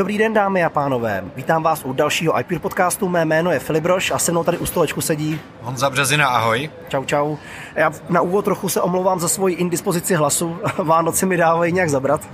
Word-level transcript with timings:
Dobrý 0.00 0.18
den, 0.18 0.32
dámy 0.32 0.64
a 0.64 0.70
pánové. 0.70 1.24
Vítám 1.36 1.62
vás 1.62 1.84
u 1.84 1.92
dalšího 1.92 2.40
iPeer 2.40 2.60
podcastu. 2.60 3.08
Mé 3.08 3.24
jméno 3.24 3.50
je 3.50 3.58
Filip 3.58 3.82
Broš 3.82 4.10
a 4.10 4.18
se 4.18 4.32
mnou 4.32 4.44
tady 4.44 4.58
u 4.58 4.66
stolečku 4.66 5.00
sedí 5.00 5.40
Honza 5.62 5.90
Březina, 5.90 6.28
ahoj. 6.28 6.70
Čau, 6.88 7.04
čau. 7.04 7.36
Já 7.74 7.90
na 8.08 8.20
úvod 8.20 8.44
trochu 8.44 8.68
se 8.68 8.80
omlouvám 8.80 9.20
za 9.20 9.28
svoji 9.28 9.54
indispozici 9.54 10.14
hlasu. 10.14 10.58
Vánoce 10.78 11.26
mi 11.26 11.36
dávají 11.36 11.72
nějak 11.72 11.90
zabrat. 11.90 12.28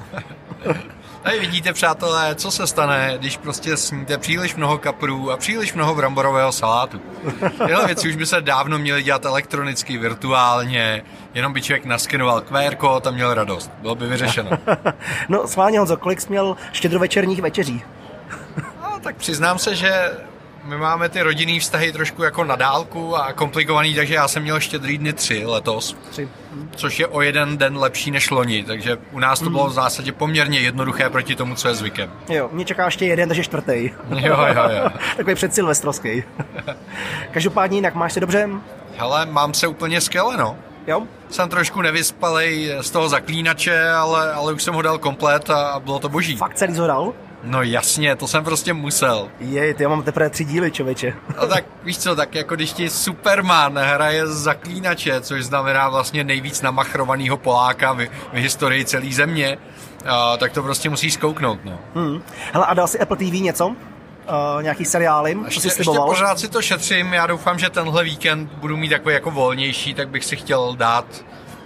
Tady 1.26 1.40
vidíte, 1.40 1.72
přátelé, 1.72 2.34
co 2.34 2.50
se 2.50 2.66
stane, 2.66 3.14
když 3.18 3.36
prostě 3.36 3.76
sníte 3.76 4.18
příliš 4.18 4.54
mnoho 4.54 4.78
kaprů 4.78 5.30
a 5.30 5.36
příliš 5.36 5.74
mnoho 5.74 5.94
bramborového 5.94 6.52
salátu. 6.52 7.00
Tyhle 7.66 7.86
věci 7.86 8.08
už 8.08 8.16
by 8.16 8.26
se 8.26 8.40
dávno 8.40 8.78
měly 8.78 9.02
dělat 9.02 9.24
elektronicky, 9.24 9.98
virtuálně, 9.98 11.02
jenom 11.34 11.52
by 11.52 11.62
člověk 11.62 11.84
naskenoval 11.84 12.40
QR 12.40 12.74
kód 12.74 13.06
a 13.06 13.10
měl 13.10 13.34
radost. 13.34 13.70
Bylo 13.82 13.94
by 13.94 14.06
vyřešeno. 14.06 14.50
no, 15.28 15.48
sválně 15.48 15.78
Honzo, 15.78 15.96
kolik 15.96 16.20
jsi 16.20 16.28
měl 16.28 16.56
štědrovečerních 16.72 17.42
večeří? 17.42 17.82
No, 18.82 19.00
tak 19.02 19.16
přiznám 19.16 19.58
se, 19.58 19.74
že 19.74 20.10
my 20.66 20.76
máme 20.76 21.08
ty 21.08 21.22
rodinný 21.22 21.60
vztahy 21.60 21.92
trošku 21.92 22.22
jako 22.22 22.44
na 22.44 22.56
dálku 22.56 23.16
a 23.16 23.32
komplikovaný, 23.32 23.94
takže 23.94 24.14
já 24.14 24.28
jsem 24.28 24.42
měl 24.42 24.60
štědrý 24.60 24.98
dny 24.98 25.12
tři 25.12 25.46
letos. 25.46 25.96
Tři. 26.10 26.28
Což 26.76 26.98
je 27.00 27.06
o 27.06 27.22
jeden 27.22 27.58
den 27.58 27.78
lepší 27.78 28.10
než 28.10 28.30
loni, 28.30 28.64
takže 28.64 28.98
u 29.12 29.18
nás 29.18 29.40
to 29.40 29.50
bylo 29.50 29.66
v 29.66 29.72
zásadě 29.72 30.12
poměrně 30.12 30.58
jednoduché 30.58 31.10
proti 31.10 31.34
tomu, 31.36 31.54
co 31.54 31.68
je 31.68 31.74
zvykem. 31.74 32.12
Jo, 32.28 32.48
mě 32.52 32.64
čeká 32.64 32.84
ještě 32.84 33.06
jeden, 33.06 33.28
takže 33.28 33.44
čtvrtý. 33.44 33.90
Jo, 34.10 34.36
jo, 34.54 34.62
jo. 34.82 34.90
Takový 35.16 35.34
předsilvestrovský. 35.34 36.24
Každopádně 37.30 37.78
jinak 37.78 37.94
máš 37.94 38.12
se 38.12 38.20
dobře? 38.20 38.48
Hele, 38.96 39.26
mám 39.26 39.54
se 39.54 39.66
úplně 39.66 40.00
skvěle, 40.00 40.36
no. 40.36 40.56
Jo? 40.86 41.02
Jsem 41.30 41.48
trošku 41.48 41.82
nevyspalej 41.82 42.76
z 42.80 42.90
toho 42.90 43.08
zaklínače, 43.08 43.90
ale, 43.90 44.32
ale 44.32 44.52
už 44.52 44.62
jsem 44.62 44.74
ho 44.74 44.82
dal 44.82 44.98
komplet 44.98 45.50
a, 45.50 45.68
a 45.68 45.80
bylo 45.80 45.98
to 45.98 46.08
boží. 46.08 46.36
Fakt 46.36 46.54
celý 46.54 46.78
ho 46.78 46.86
dal? 46.86 47.12
No 47.46 47.62
jasně, 47.62 48.16
to 48.16 48.28
jsem 48.28 48.44
prostě 48.44 48.72
musel. 48.72 49.28
Jej, 49.40 49.74
ty 49.74 49.82
já 49.82 49.88
mám 49.88 50.02
teprve 50.02 50.30
tři 50.30 50.44
díly, 50.44 50.70
člověče. 50.70 51.14
No 51.40 51.46
tak 51.46 51.64
víš 51.84 51.98
co, 51.98 52.16
tak 52.16 52.34
jako 52.34 52.54
když 52.54 52.72
ti 52.72 52.90
Superman 52.90 53.78
hraje 53.78 54.26
z 54.26 54.30
zaklínače, 54.30 55.20
což 55.20 55.44
znamená 55.44 55.88
vlastně 55.88 56.24
nejvíc 56.24 56.62
namachrovanýho 56.62 57.36
Poláka 57.36 57.92
v, 57.92 58.06
v 58.32 58.34
historii 58.34 58.84
celé 58.84 59.12
země, 59.12 59.58
a, 60.06 60.36
tak 60.36 60.52
to 60.52 60.62
prostě 60.62 60.90
musíš 60.90 61.14
zkouknout, 61.14 61.64
no. 61.64 61.78
Hmm. 61.94 62.22
Hele, 62.52 62.66
a 62.66 62.74
dal 62.74 62.86
si 62.86 63.00
Apple 63.00 63.16
TV 63.16 63.22
něco? 63.22 63.66
Uh, 63.66 64.62
nějaký 64.62 64.84
seriály, 64.84 65.34
co 65.34 65.44
Ještě, 65.44 65.60
jsi 65.60 65.80
ještě 65.80 65.98
pořád 66.06 66.38
si 66.38 66.48
to 66.48 66.62
šetřím, 66.62 67.12
já 67.12 67.26
doufám, 67.26 67.58
že 67.58 67.70
tenhle 67.70 68.04
víkend 68.04 68.52
budu 68.52 68.76
mít 68.76 68.88
takový 68.88 69.14
jako 69.14 69.30
volnější, 69.30 69.94
tak 69.94 70.08
bych 70.08 70.24
si 70.24 70.36
chtěl 70.36 70.74
dát 70.76 71.24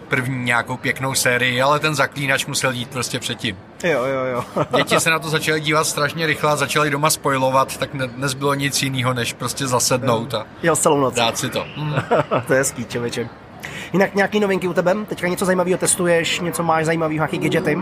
první 0.09 0.45
nějakou 0.45 0.77
pěknou 0.77 1.15
sérii, 1.15 1.63
ale 1.63 1.79
ten 1.79 1.95
zaklínač 1.95 2.47
musel 2.47 2.73
jít 2.73 2.91
prostě 2.91 3.19
předtím. 3.19 3.57
Jo, 3.85 4.05
jo, 4.05 4.25
jo. 4.25 4.65
Děti 4.77 5.01
se 5.01 5.11
na 5.11 5.19
to 5.19 5.29
začaly 5.29 5.61
dívat 5.61 5.85
strašně 5.85 6.27
rychle 6.27 6.51
a 6.53 6.57
začaly 6.57 6.91
doma 6.91 7.11
spojovat, 7.11 7.77
tak 7.77 7.95
ne, 7.95 8.11
nezbylo 8.17 8.55
nic 8.55 8.83
jiného, 8.83 9.15
než 9.15 9.33
prostě 9.33 9.67
zasednout 9.67 10.35
a 10.35 10.47
Jel 10.63 10.77
celou 10.77 11.01
noc. 11.01 11.15
dát 11.15 11.39
si 11.39 11.51
to. 11.51 11.65
Mm. 11.77 11.95
to 12.47 12.53
je 12.53 12.59
hezký, 12.59 12.85
člověče. 12.85 13.29
Jinak 13.93 14.15
nějaký 14.15 14.41
novinky 14.41 14.69
u 14.69 14.73
tebe? 14.75 14.95
Teďka 15.09 15.29
něco 15.29 15.45
zajímavého 15.45 15.79
testuješ, 15.79 16.41
něco 16.41 16.63
máš 16.63 16.85
zajímavého, 16.85 17.17
nějaký 17.17 17.39
gadgety? 17.39 17.79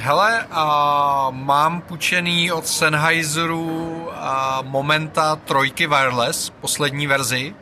Hele, 0.00 0.46
a 0.50 1.28
mám 1.30 1.80
půjčený 1.80 2.52
od 2.52 2.66
Sennheiseru 2.66 4.08
a 4.14 4.58
Momenta 4.64 5.36
trojky 5.36 5.86
wireless, 5.86 6.50
poslední 6.60 7.06
verzi, 7.06 7.54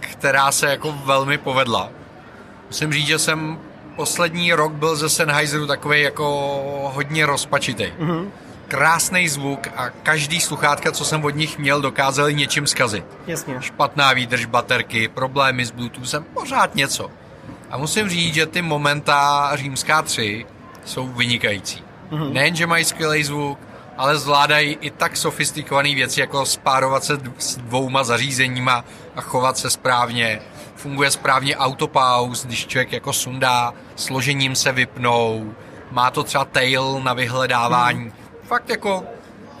která 0.00 0.52
se 0.52 0.66
jako 0.66 0.92
velmi 1.04 1.38
povedla. 1.38 1.88
Musím 2.66 2.92
říct, 2.92 3.06
že 3.06 3.18
jsem 3.18 3.58
poslední 3.98 4.52
rok 4.52 4.72
byl 4.72 4.96
ze 4.96 5.08
Sennheiseru 5.08 5.66
takový 5.66 6.02
jako 6.02 6.24
hodně 6.94 7.26
rozpačitý. 7.26 7.84
Mm-hmm. 7.84 8.28
Krásný 8.68 9.28
zvuk 9.28 9.66
a 9.76 9.90
každý 9.90 10.40
sluchátka, 10.40 10.92
co 10.92 11.04
jsem 11.04 11.24
od 11.24 11.34
nich 11.34 11.58
měl, 11.58 11.80
dokázali 11.80 12.34
něčím 12.34 12.66
zkazit. 12.66 13.04
Jasně. 13.26 13.56
Špatná 13.60 14.12
výdrž 14.12 14.44
baterky, 14.46 15.08
problémy 15.08 15.66
s 15.66 15.70
Bluetoothem, 15.70 16.24
pořád 16.34 16.74
něco. 16.74 17.10
A 17.70 17.76
musím 17.78 18.08
říct, 18.08 18.34
že 18.34 18.46
ty 18.46 18.62
Momenta 18.62 19.50
římská 19.56 20.02
3 20.02 20.46
jsou 20.84 21.06
vynikající. 21.06 21.82
Mm-hmm. 22.10 22.32
Nejen, 22.32 22.56
že 22.56 22.66
mají 22.66 22.84
skvělý 22.84 23.24
zvuk, 23.24 23.58
ale 23.98 24.18
zvládají 24.18 24.78
i 24.80 24.90
tak 24.90 25.16
sofistikované 25.16 25.94
věci, 25.94 26.20
jako 26.20 26.46
spárovat 26.46 27.04
se 27.04 27.18
s 27.38 27.56
dvouma 27.56 28.04
zařízeníma 28.04 28.84
a 29.16 29.20
chovat 29.20 29.58
se 29.58 29.70
správně. 29.70 30.40
Funguje 30.76 31.10
správně 31.10 31.56
autopause, 31.56 32.46
když 32.46 32.66
člověk 32.66 32.92
jako 32.92 33.12
sundá, 33.12 33.74
složením 33.96 34.56
se 34.56 34.72
vypnou, 34.72 35.54
má 35.90 36.10
to 36.10 36.22
třeba 36.24 36.44
tail 36.44 37.00
na 37.02 37.14
vyhledávání. 37.14 38.00
Hmm. 38.00 38.12
Fakt 38.42 38.70
jako 38.70 39.04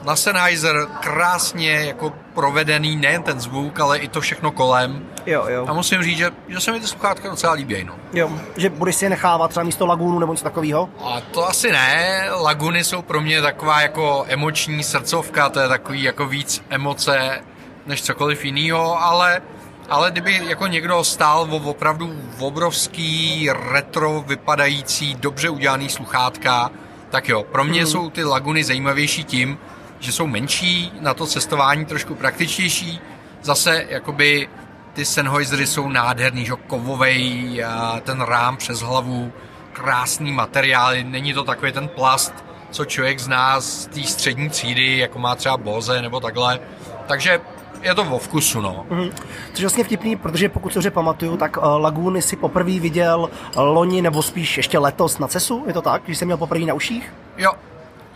na 0.04 0.16
Sennheiser 0.16 0.86
krásně 1.00 1.70
jako 1.70 2.12
provedený 2.38 2.96
nejen 2.96 3.22
ten 3.22 3.40
zvuk, 3.40 3.80
ale 3.80 3.98
i 3.98 4.08
to 4.08 4.20
všechno 4.20 4.52
kolem. 4.52 5.06
Jo, 5.26 5.44
jo. 5.48 5.66
A 5.68 5.72
musím 5.72 6.02
říct, 6.02 6.18
že, 6.18 6.30
že 6.48 6.60
se 6.60 6.72
mi 6.72 6.80
ty 6.80 6.86
sluchátka 6.86 7.30
docela 7.30 7.52
líbí. 7.52 7.84
No. 7.84 7.94
Jo, 8.12 8.30
že 8.56 8.70
budeš 8.70 8.96
si 8.96 9.04
je 9.04 9.10
nechávat 9.10 9.50
třeba 9.50 9.64
místo 9.64 9.86
lagůnu 9.86 10.18
nebo 10.18 10.32
něco 10.32 10.44
takového? 10.44 10.88
A 11.04 11.20
to 11.20 11.48
asi 11.48 11.72
ne. 11.72 12.24
Laguny 12.30 12.84
jsou 12.84 13.02
pro 13.02 13.20
mě 13.20 13.42
taková 13.42 13.80
jako 13.80 14.24
emoční 14.28 14.82
srdcovka, 14.82 15.48
to 15.48 15.60
je 15.60 15.68
takový 15.68 16.02
jako 16.02 16.26
víc 16.26 16.62
emoce 16.70 17.42
než 17.86 18.02
cokoliv 18.02 18.44
jiného, 18.44 19.02
ale 19.02 19.42
ale 19.88 20.10
kdyby 20.10 20.40
jako 20.48 20.66
někdo 20.66 21.04
stál 21.04 21.48
o 21.50 21.56
opravdu 21.56 22.14
obrovský 22.38 23.50
retro 23.70 24.24
vypadající, 24.26 25.14
dobře 25.14 25.48
udělaný 25.48 25.88
sluchátka, 25.88 26.70
tak 27.10 27.28
jo, 27.28 27.44
pro 27.52 27.64
mě 27.64 27.80
hmm. 27.80 27.90
jsou 27.90 28.10
ty 28.10 28.24
laguny 28.24 28.64
zajímavější 28.64 29.24
tím, 29.24 29.58
že 30.00 30.12
jsou 30.12 30.26
menší, 30.26 30.92
na 31.00 31.14
to 31.14 31.26
cestování 31.26 31.84
trošku 31.84 32.14
praktičtější. 32.14 33.00
Zase 33.42 33.86
jakoby 33.88 34.48
ty 34.92 35.04
Sennheisery 35.04 35.66
jsou 35.66 35.88
nádherný, 35.88 36.44
že 36.44 36.52
kovovej, 36.66 37.64
ten 38.02 38.20
rám 38.20 38.56
přes 38.56 38.80
hlavu, 38.80 39.32
krásný 39.72 40.32
materiály, 40.32 41.04
není 41.04 41.34
to 41.34 41.44
takový 41.44 41.72
ten 41.72 41.88
plast, 41.88 42.34
co 42.70 42.84
člověk 42.84 43.18
zná 43.18 43.60
z 43.60 43.86
té 43.86 44.02
střední 44.02 44.48
třídy, 44.48 44.98
jako 44.98 45.18
má 45.18 45.34
třeba 45.34 45.56
Bose 45.56 46.02
nebo 46.02 46.20
takhle. 46.20 46.60
Takže 47.06 47.40
je 47.82 47.94
to 47.94 48.04
vo 48.04 48.18
vkusu, 48.18 48.60
no. 48.60 48.86
Mm-hmm. 48.90 49.12
Což 49.52 49.60
je 49.60 49.64
vlastně 49.64 49.84
vtipný, 49.84 50.16
protože 50.16 50.48
pokud 50.48 50.72
se 50.72 50.90
pamatuju, 50.90 51.36
tak 51.36 51.56
uh, 51.56 51.62
Laguny 51.64 52.22
si 52.22 52.36
poprvé 52.36 52.80
viděl 52.80 53.30
loni, 53.56 54.02
nebo 54.02 54.22
spíš 54.22 54.56
ještě 54.56 54.78
letos 54.78 55.18
na 55.18 55.28
CESu, 55.28 55.64
je 55.66 55.72
to 55.72 55.82
tak? 55.82 56.02
Když 56.04 56.18
jsem 56.18 56.28
měl 56.28 56.36
poprvé 56.36 56.64
na 56.64 56.74
uších? 56.74 57.14
Jo. 57.36 57.52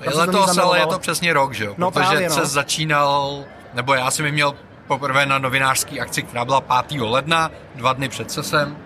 Je 0.03 0.11
letos, 0.15 0.59
ale 0.59 0.79
je 0.79 0.87
to 0.87 0.99
přesně 0.99 1.33
rok, 1.33 1.55
že 1.55 1.65
jo? 1.65 1.75
No, 1.79 1.91
Protože 1.91 2.07
právě, 2.09 2.29
no. 2.29 2.35
CES 2.35 2.51
začínal, 2.51 3.45
nebo 3.75 3.95
já 3.95 4.11
jsem 4.11 4.27
ji 4.27 4.33
měl 4.33 4.55
poprvé 4.87 5.27
na 5.27 5.39
novinářské 5.39 6.01
akci, 6.01 6.23
která 6.23 6.45
byla 6.45 6.61
5. 6.61 7.01
ledna, 7.01 7.51
dva 7.75 7.93
dny 7.93 8.09
před 8.09 8.31
CESem. 8.31 8.77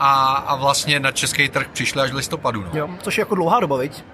A, 0.00 0.24
a 0.34 0.56
vlastně 0.56 1.00
na 1.00 1.12
český 1.12 1.48
trh 1.48 1.66
přišli 1.72 2.02
až 2.02 2.10
v 2.10 2.14
listopadu. 2.14 2.62
No. 2.62 2.68
Jo, 2.72 2.88
což 3.02 3.18
je 3.18 3.22
jako 3.22 3.34
dlouhá 3.34 3.60
doba, 3.60 3.76
viď? 3.76 4.04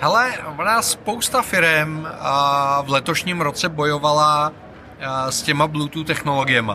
Hele, 0.00 0.32
ona 0.58 0.82
spousta 0.82 1.42
firm 1.42 2.06
a 2.20 2.82
v 2.82 2.90
letošním 2.90 3.40
roce 3.40 3.68
bojovala 3.68 4.52
a, 5.06 5.30
s 5.30 5.42
těma 5.42 5.66
Bluetooth 5.66 6.06
technologiemi. 6.06 6.72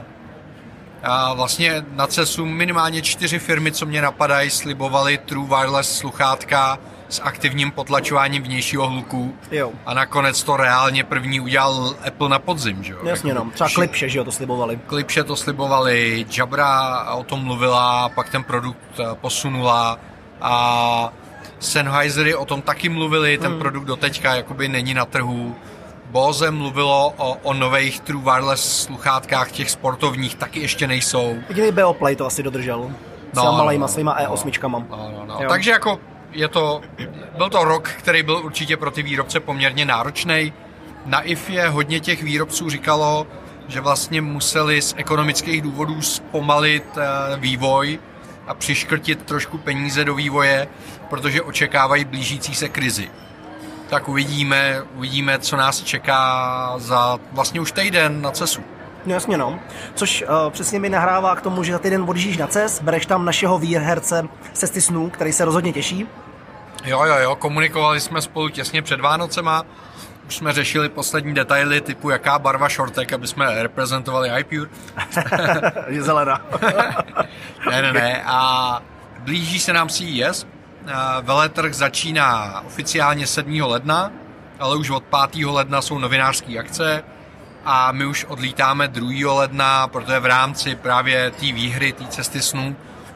A 1.04 1.34
vlastně 1.34 1.86
na 1.92 2.08
CESu 2.08 2.46
minimálně 2.46 3.02
čtyři 3.02 3.40
firmy, 3.40 3.72
co 3.72 3.86
mě 3.86 4.02
napadají, 4.02 4.50
slibovaly 4.50 5.18
True 5.18 5.48
Wireless 5.48 5.98
sluchátka 5.98 6.80
s 7.12 7.22
aktivním 7.24 7.72
potlačováním 7.72 8.44
vnějšího 8.44 8.88
hluku. 8.88 9.36
Jo. 9.52 9.72
A 9.86 9.94
nakonec 9.94 10.44
to 10.44 10.58
reálně 10.58 11.04
první 11.04 11.40
udělal 11.40 11.96
Apple 12.08 12.30
na 12.30 12.40
podzim, 12.40 12.84
že 12.84 12.94
jo? 12.94 13.00
Jasně, 13.04 13.34
no. 13.34 13.52
Třeba 13.54 13.70
Klipše, 13.76 14.10
že 14.10 14.18
jo, 14.18 14.24
to 14.24 14.32
slibovali. 14.32 14.80
Klipše 14.88 15.24
to 15.24 15.36
slibovali, 15.36 16.26
Jabra 16.38 17.04
o 17.14 17.24
tom 17.24 17.44
mluvila, 17.44 18.10
pak 18.10 18.30
ten 18.30 18.44
produkt 18.44 19.00
eh, 19.00 19.04
posunula 19.22 20.00
a 20.42 21.14
Sennheisery 21.60 22.36
o 22.36 22.46
tom 22.46 22.62
taky 22.62 22.90
mluvili, 22.90 23.38
ten 23.38 23.52
hmm. 23.52 23.60
produkt 23.60 23.86
doteďka 23.86 24.36
jakoby 24.36 24.68
není 24.68 24.94
na 24.94 25.06
trhu. 25.06 25.56
Bose 26.12 26.52
mluvilo 26.52 27.14
o, 27.18 27.38
o 27.44 27.54
nových 27.54 28.00
True 28.00 28.24
Wireless 28.24 28.84
sluchátkách, 28.84 29.52
těch 29.52 29.72
sportovních, 29.72 30.36
taky 30.36 30.60
ještě 30.60 30.88
nejsou. 30.88 31.36
Jediný 31.50 31.72
Beoplay 31.72 32.16
to 32.16 32.26
asi 32.26 32.44
dodržel. 32.44 32.92
S 33.34 33.38
no, 33.38 33.52
malejma 33.52 33.86
no, 33.86 33.88
svýma 33.88 34.20
E8. 34.20 34.86
No, 34.90 35.12
no, 35.18 35.26
no. 35.26 35.50
Takže 35.50 35.72
jako 35.72 36.00
je 36.32 36.48
to, 36.48 36.82
byl 37.38 37.50
to 37.50 37.64
rok, 37.64 37.90
který 37.90 38.24
byl 38.24 38.38
určitě 38.38 38.78
pro 38.78 38.92
ty 38.92 39.04
výrobce 39.04 39.40
poměrně 39.40 39.86
náročný. 39.86 40.54
Na 41.06 41.22
IFE 41.22 41.70
hodně 41.70 42.00
těch 42.00 42.24
výrobců 42.24 42.70
říkalo, 42.70 43.28
že 43.68 43.82
vlastně 43.82 44.22
museli 44.22 44.82
z 44.82 44.94
ekonomických 44.98 45.62
důvodů 45.62 46.02
zpomalit 46.02 46.84
eh, 46.98 47.38
vývoj 47.38 48.00
a 48.48 48.54
přiškrtit 48.54 49.24
trošku 49.24 49.58
peníze 49.58 50.06
do 50.06 50.16
vývoje, 50.16 50.68
protože 51.10 51.42
očekávají 51.42 52.06
blížící 52.06 52.56
se 52.56 52.70
krizi. 52.70 53.12
Tak 53.90 54.10
uvidíme, 54.10 54.82
uvidíme, 54.96 55.40
co 55.40 55.58
nás 55.58 55.84
čeká 55.84 56.74
za 56.78 57.20
vlastně 57.32 57.62
už 57.62 57.72
týden 57.72 58.22
na 58.22 58.32
CESu. 58.32 58.62
No 59.06 59.14
jasně 59.14 59.38
no. 59.38 59.60
Což 59.96 60.24
uh, 60.24 60.52
přesně 60.52 60.80
mi 60.80 60.90
nahrává 60.90 61.36
k 61.36 61.42
tomu, 61.42 61.64
že 61.64 61.72
za 61.72 61.80
týden 61.80 62.06
odjíždíš 62.08 62.38
na 62.38 62.48
CES, 62.48 62.82
bereš 62.82 63.06
tam 63.06 63.26
našeho 63.26 63.60
výherce 63.60 64.28
Cesty 64.54 64.82
snů, 64.82 65.10
který 65.10 65.34
se 65.34 65.46
rozhodně 65.46 65.74
těší. 65.74 66.08
Jo, 66.86 67.04
jo, 67.04 67.16
jo, 67.16 67.36
komunikovali 67.36 68.00
jsme 68.00 68.22
spolu 68.22 68.50
těsně 68.50 68.82
před 68.82 69.00
Vánocema. 69.00 69.64
už 70.28 70.36
jsme 70.36 70.54
řešili 70.54 70.90
poslední 70.90 71.34
detaily 71.34 71.82
typu 71.82 72.10
jaká 72.10 72.40
barva 72.40 72.70
šortek, 72.70 73.14
aby 73.14 73.28
jsme 73.28 73.64
reprezentovali 73.64 74.30
iPure. 74.40 74.70
Je 75.88 76.04
zelená. 76.04 76.42
ne, 77.70 77.82
ne, 77.82 77.94
ne. 77.94 78.24
A 78.26 78.82
blíží 79.20 79.60
se 79.60 79.74
nám 79.74 79.90
CES. 79.90 80.48
Veletrh 81.22 81.74
začíná 81.74 82.62
oficiálně 82.68 83.28
7. 83.28 83.62
ledna, 83.62 84.12
ale 84.60 84.78
už 84.78 84.90
od 84.90 85.04
5. 85.32 85.46
ledna 85.46 85.82
jsou 85.82 86.00
novinářské 86.00 86.60
akce 86.60 87.04
a 87.66 87.92
my 87.92 88.06
už 88.06 88.26
odlítáme 88.26 88.88
2. 88.88 89.34
ledna, 89.34 89.88
protože 89.88 90.20
v 90.20 90.26
rámci 90.26 90.76
právě 90.76 91.32
té 91.32 91.46
výhry, 91.46 91.94
té 91.94 92.06
cesty 92.06 92.42
snů, 92.42 92.76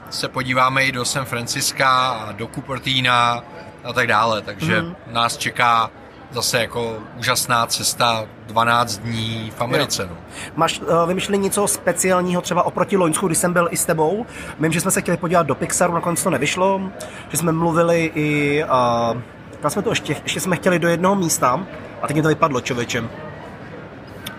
se 0.10 0.28
podíváme 0.28 0.86
i 0.86 0.92
do 0.92 1.06
San 1.06 1.26
Franciska 1.26 2.10
a 2.10 2.32
do 2.32 2.48
Cupertina 2.48 3.44
a 3.84 3.94
tak 3.94 4.08
dále, 4.08 4.42
takže 4.42 4.82
mm. 4.82 4.96
nás 5.12 5.38
čeká 5.38 5.92
zase 6.32 6.60
jako 6.62 6.98
úžasná 7.20 7.66
cesta 7.66 8.26
12 8.48 8.98
dní 8.98 9.52
v 9.58 9.62
Americe. 9.62 10.06
No. 10.06 10.18
Máš 10.56 10.80
uh, 10.80 11.08
vymyšlený 11.08 11.44
něco 11.44 11.68
speciálního 11.68 12.42
třeba 12.42 12.64
oproti 12.64 12.98
Loňsku, 12.98 13.28
když 13.28 13.38
jsem 13.38 13.54
byl 13.54 13.68
i 13.72 13.78
s 13.78 13.86
tebou? 13.86 14.26
Vím, 14.60 14.72
že 14.72 14.82
jsme 14.82 14.92
se 14.92 15.02
chtěli 15.02 15.18
podívat 15.18 15.48
do 15.48 15.56
Pixaru, 15.56 15.94
nakonec 15.94 16.24
to 16.24 16.30
nevyšlo, 16.30 16.82
že 17.30 17.38
jsme 17.38 17.52
mluvili 17.52 18.12
i... 18.16 18.64
Uh, 18.64 19.22
jsme 19.70 19.82
to 19.82 19.90
ještě, 19.90 20.16
ještě 20.24 20.40
jsme 20.40 20.56
chtěli 20.56 20.80
do 20.80 20.88
jednoho 20.88 21.16
místa 21.16 21.68
a 22.02 22.08
teď 22.08 22.16
mi 22.16 22.22
to 22.22 22.28
vypadlo, 22.28 22.62
člověče. 22.62 23.04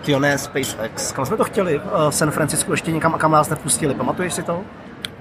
Ty 0.07 0.19
ne, 0.19 0.37
SpaceX. 0.37 1.11
Kam 1.11 1.25
jsme 1.25 1.37
to 1.37 1.43
chtěli? 1.43 1.79
Uh, 1.79 2.09
San 2.09 2.31
Francisco 2.31 2.71
ještě 2.71 2.91
někam 2.91 3.15
a 3.15 3.17
kam 3.17 3.31
nás 3.31 3.49
nepustili. 3.49 3.93
Pamatuješ 3.93 4.33
si 4.33 4.43
to? 4.43 4.61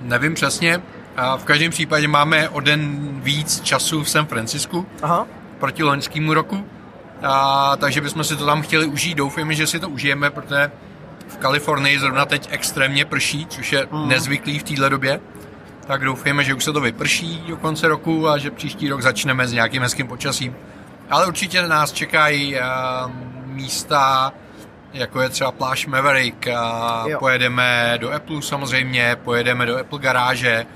Nevím 0.01 0.35
přesně. 0.35 0.83
A 1.17 1.37
v 1.37 1.45
každém 1.45 1.71
případě 1.71 2.09
máme 2.09 2.49
o 2.49 2.61
den 2.61 2.99
víc 3.23 3.61
času 3.61 4.03
v 4.03 4.11
San 4.11 4.27
Francisku 4.27 4.87
Aha. 5.03 5.27
proti 5.59 5.83
loňskému 5.83 6.35
roku. 6.35 6.67
A, 7.23 7.77
takže 7.77 8.01
bychom 8.01 8.25
si 8.25 8.37
to 8.37 8.47
tam 8.47 8.63
chtěli 8.63 8.87
užít. 8.87 9.19
Doufáme, 9.19 9.55
že 9.55 9.67
si 9.67 9.81
to 9.81 9.89
užijeme, 9.89 10.31
protože 10.31 10.71
v 11.29 11.37
Kalifornii 11.37 11.99
zrovna 11.99 12.27
teď 12.27 12.49
extrémně 12.51 13.05
prší, 13.05 13.47
což 13.47 13.73
je 13.73 13.89
mm. 13.91 14.09
nezvyklý 14.09 14.59
v 14.59 14.63
této 14.63 14.89
době. 14.89 15.21
Tak 15.87 16.05
doufáme, 16.05 16.45
že 16.45 16.55
už 16.55 16.65
se 16.65 16.73
to 16.73 16.81
vyprší 16.81 17.45
do 17.49 17.57
konce 17.57 17.89
roku 17.89 18.29
a 18.29 18.39
že 18.39 18.51
příští 18.51 18.89
rok 18.89 19.03
začneme 19.03 19.49
s 19.49 19.53
nějakým 19.53 19.83
hezkým 19.83 20.09
počasím. 20.09 20.57
Ale 21.11 21.27
určitě 21.27 21.69
nás 21.69 21.93
čekají 21.93 22.55
uh, 22.55 22.61
místa, 23.47 24.33
jako 24.93 25.21
je 25.21 25.29
třeba 25.29 25.53
pláž 25.53 25.87
Maverick 25.87 26.49
a 26.49 27.05
jo. 27.09 27.19
pojedeme 27.19 27.99
do 28.01 28.13
Apple 28.13 28.43
samozřejmě, 28.43 29.17
pojedeme 29.25 29.67
do 29.67 29.79
Apple 29.79 29.99
garáže, 29.99 30.67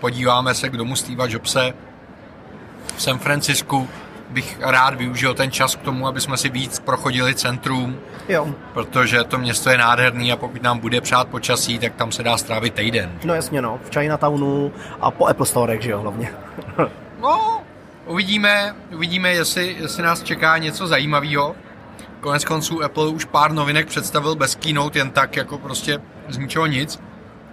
podíváme 0.00 0.54
se 0.54 0.68
k 0.68 0.76
domu 0.76 0.96
Steve 0.96 1.24
Jobse 1.28 1.72
v 2.96 3.02
San 3.02 3.18
Francisku. 3.18 3.88
Bych 4.30 4.58
rád 4.60 4.94
využil 4.94 5.34
ten 5.34 5.50
čas 5.50 5.76
k 5.76 5.82
tomu, 5.82 6.06
aby 6.06 6.20
jsme 6.20 6.36
si 6.36 6.48
víc 6.48 6.78
prochodili 6.78 7.34
centrum, 7.34 7.98
jo. 8.28 8.54
protože 8.72 9.24
to 9.24 9.38
město 9.38 9.70
je 9.70 9.78
nádherný 9.78 10.32
a 10.32 10.36
pokud 10.36 10.62
nám 10.62 10.78
bude 10.78 11.00
přát 11.00 11.28
počasí, 11.28 11.78
tak 11.78 11.94
tam 11.94 12.12
se 12.12 12.22
dá 12.22 12.36
strávit 12.36 12.74
týden. 12.74 13.18
No 13.24 13.34
jasně 13.34 13.62
no, 13.62 13.80
v 13.84 13.98
Chinatownu 13.98 14.72
a 15.00 15.10
po 15.10 15.26
Apple 15.26 15.46
Storech, 15.46 15.82
že 15.82 15.90
jo, 15.90 16.00
hlavně. 16.00 16.30
no, 17.20 17.62
uvidíme, 18.06 18.74
uvidíme, 18.94 19.30
jestli, 19.32 19.76
jestli 19.80 20.02
nás 20.02 20.22
čeká 20.22 20.58
něco 20.58 20.86
zajímavého. 20.86 21.56
Konec 22.24 22.44
konců 22.44 22.84
Apple 22.84 23.08
už 23.08 23.24
pár 23.24 23.52
novinek 23.52 23.86
představil 23.86 24.34
bez 24.34 24.54
keynote, 24.54 24.98
jen 24.98 25.10
tak 25.10 25.36
jako 25.36 25.58
prostě 25.58 25.98
z 26.28 26.38
ničeho 26.38 26.66
nic. 26.66 27.00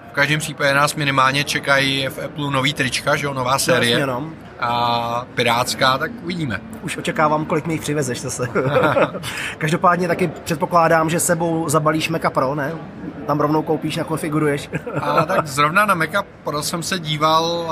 V 0.10 0.14
každém 0.14 0.40
případě 0.40 0.74
nás 0.74 0.96
minimálně 0.96 1.44
čekají 1.44 2.08
v 2.08 2.20
Apple 2.26 2.52
nový 2.52 2.74
trička, 2.74 3.16
že 3.16 3.26
jo, 3.26 3.34
nová 3.34 3.60
série. 3.60 3.92
Jasně, 3.92 4.06
no. 4.06 4.30
A 4.60 5.26
pirátská, 5.36 5.98
tak 5.98 6.12
uvidíme. 6.24 6.62
Už 6.82 6.98
očekávám, 6.98 7.46
kolik 7.46 7.66
mi 7.68 7.74
jich 7.74 7.82
přivezeš 7.82 8.22
zase. 8.22 8.48
Každopádně 9.58 10.08
taky 10.08 10.28
předpokládám, 10.44 11.10
že 11.10 11.20
sebou 11.20 11.70
zabalíš 11.70 12.10
Maca 12.10 12.30
Pro, 12.30 12.56
ne? 12.56 12.74
Tam 13.28 13.40
rovnou 13.40 13.62
koupíš, 13.62 13.96
nakonfiguruješ. 13.96 14.70
a 15.02 15.26
tak 15.26 15.48
zrovna 15.48 15.86
na 15.86 15.96
Maca 15.96 16.24
Pro 16.44 16.64
jsem 16.64 16.84
se 16.84 17.00
díval 17.00 17.66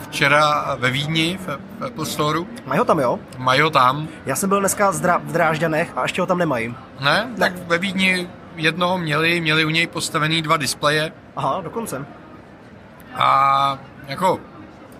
včera 0.00 0.76
ve 0.78 0.90
Vídni 0.90 1.38
v 1.46 1.58
Apple 1.86 2.06
Store. 2.06 2.38
Mají 2.66 2.78
ho 2.78 2.84
tam, 2.84 2.98
jo? 2.98 3.18
Mají 3.38 3.60
ho 3.60 3.70
tam. 3.70 4.08
Já 4.26 4.36
jsem 4.36 4.48
byl 4.48 4.60
dneska 4.60 4.90
v 5.18 5.32
Drážďanech 5.32 5.92
a 5.96 6.02
ještě 6.02 6.20
ho 6.20 6.26
tam 6.26 6.38
nemají. 6.38 6.74
Ne? 7.00 7.28
Tak 7.38 7.52
ve 7.66 7.78
Vídni 7.78 8.28
jednoho 8.56 8.98
měli, 8.98 9.40
měli 9.40 9.64
u 9.64 9.70
něj 9.70 9.86
postavený 9.86 10.42
dva 10.42 10.56
displeje. 10.56 11.12
Aha, 11.36 11.60
dokonce. 11.64 12.06
A 13.14 13.78
jako 14.08 14.40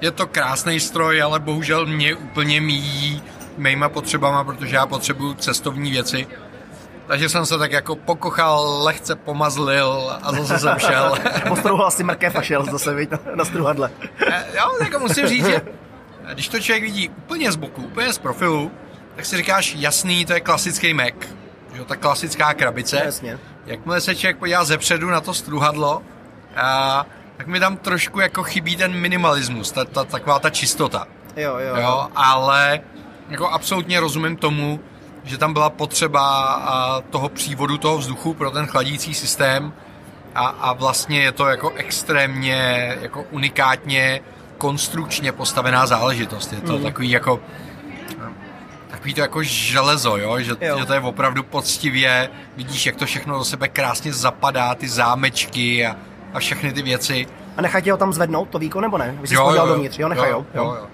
je 0.01 0.11
to 0.11 0.27
krásný 0.27 0.81
stroj, 0.81 1.23
ale 1.23 1.41
bohužel 1.41 1.87
mě 1.87 2.15
úplně 2.15 2.61
míjí 2.61 3.23
mýma 3.57 3.89
potřebama, 3.89 4.45
protože 4.45 4.77
já 4.77 4.87
potřebuju 4.87 5.35
cestovní 5.35 5.91
věci. 5.91 6.27
Takže 7.07 7.29
jsem 7.29 7.47
se 7.47 7.59
tak 7.59 7.73
jako 7.73 7.97
pokochal, 7.97 8.83
lehce 8.83 9.17
pomazlil 9.17 10.19
a 10.23 10.33
zase 10.33 10.59
jsem 10.59 10.79
šel. 10.79 11.15
Postrouhal 11.49 11.91
si 11.91 12.05
mrkev 12.05 12.37
a 12.37 12.43
šel 12.43 12.65
zase 12.65 12.95
viď, 12.95 13.11
na 13.35 13.45
struhadle. 13.45 13.91
Eh, 14.27 14.45
jo, 14.57 14.85
jako 14.85 14.99
musím 14.99 15.27
říct, 15.27 15.47
že 15.47 15.63
když 16.33 16.49
to 16.49 16.61
člověk 16.61 16.83
vidí 16.83 17.09
úplně 17.09 17.53
z 17.53 17.57
boku, 17.57 17.83
úplně 17.83 18.13
z 18.13 18.19
profilu, 18.19 18.71
tak 19.17 19.27
si 19.27 19.37
říkáš, 19.37 19.75
jasný, 19.79 20.25
to 20.25 20.33
je 20.33 20.41
klasický 20.41 20.95
Mac. 20.95 21.15
Jo, 21.75 21.85
ta 21.85 21.97
klasická 21.97 22.55
krabice. 22.55 23.03
Jasně. 23.05 23.39
Jakmile 23.67 24.01
se 24.01 24.15
člověk 24.15 24.37
podívá 24.37 24.65
zepředu 24.65 25.11
na 25.11 25.21
to 25.21 25.35
struhadlo, 25.35 26.03
a, 26.57 27.07
tak 27.37 27.47
mi 27.47 27.61
tam 27.61 27.77
trošku 27.77 28.21
jako 28.21 28.43
chybí 28.43 28.77
ten 28.77 28.93
minimalismus, 28.93 29.73
ta, 29.73 29.85
ta, 29.85 30.05
taková 30.05 30.39
ta 30.39 30.51
čistota. 30.51 31.07
Jo, 31.37 31.57
jo. 31.59 31.77
jo 31.77 32.09
ale 32.17 32.81
jako 33.29 33.49
absolutně 33.49 34.01
rozumím 34.01 34.37
tomu, 34.37 34.81
že 35.25 35.39
tam 35.39 35.53
byla 35.53 35.71
potřeba 35.71 37.03
toho 37.11 37.29
přívodu 37.29 37.79
toho 37.79 37.99
vzduchu 37.99 38.35
pro 38.35 38.51
ten 38.51 38.67
chladící 38.67 39.15
systém 39.15 39.73
a, 40.35 40.47
a 40.47 40.73
vlastně 40.73 41.23
je 41.23 41.33
to 41.33 41.47
jako 41.47 41.71
extrémně 41.71 42.97
jako 43.01 43.25
unikátně 43.31 44.21
konstrukčně 44.59 45.33
postavená 45.33 45.87
záležitost. 45.87 46.53
Je 46.53 46.61
to 46.61 46.79
mm. 46.79 46.83
takový 46.83 47.11
jako 47.11 47.41
takový 48.91 49.15
to 49.15 49.21
jako 49.21 49.43
železo, 49.43 50.17
jo? 50.17 50.41
Že, 50.41 50.53
jo. 50.61 50.79
že 50.79 50.85
to 50.85 50.93
je 50.93 51.01
opravdu 51.01 51.43
poctivě, 51.43 52.31
vidíš, 52.57 52.87
jak 52.87 52.97
to 52.97 53.07
všechno 53.07 53.39
do 53.39 53.45
sebe 53.45 53.69
krásně 53.69 54.13
zapadá, 54.13 54.75
ty 54.75 54.89
zámečky 54.89 55.87
a, 55.87 55.97
a 56.35 56.39
všechny 56.39 56.73
ty 56.73 56.83
věci. 56.83 57.27
A 57.57 57.63
nechají 57.63 57.91
ho 57.91 57.97
tam 57.97 58.13
zvednout, 58.13 58.49
to 58.49 58.59
víko, 58.59 58.81
nebo 58.81 58.99
ne? 58.99 59.19
Vy 59.21 59.29
jsi 59.29 59.35
jo, 59.35 59.51
jo, 59.51 59.67
dovnitř, 59.67 59.99
jo, 59.99 60.09
nechají, 60.09 60.33
jo, 60.33 60.47
jo. 60.55 60.65
jo, 60.65 60.77
jo. 60.81 60.87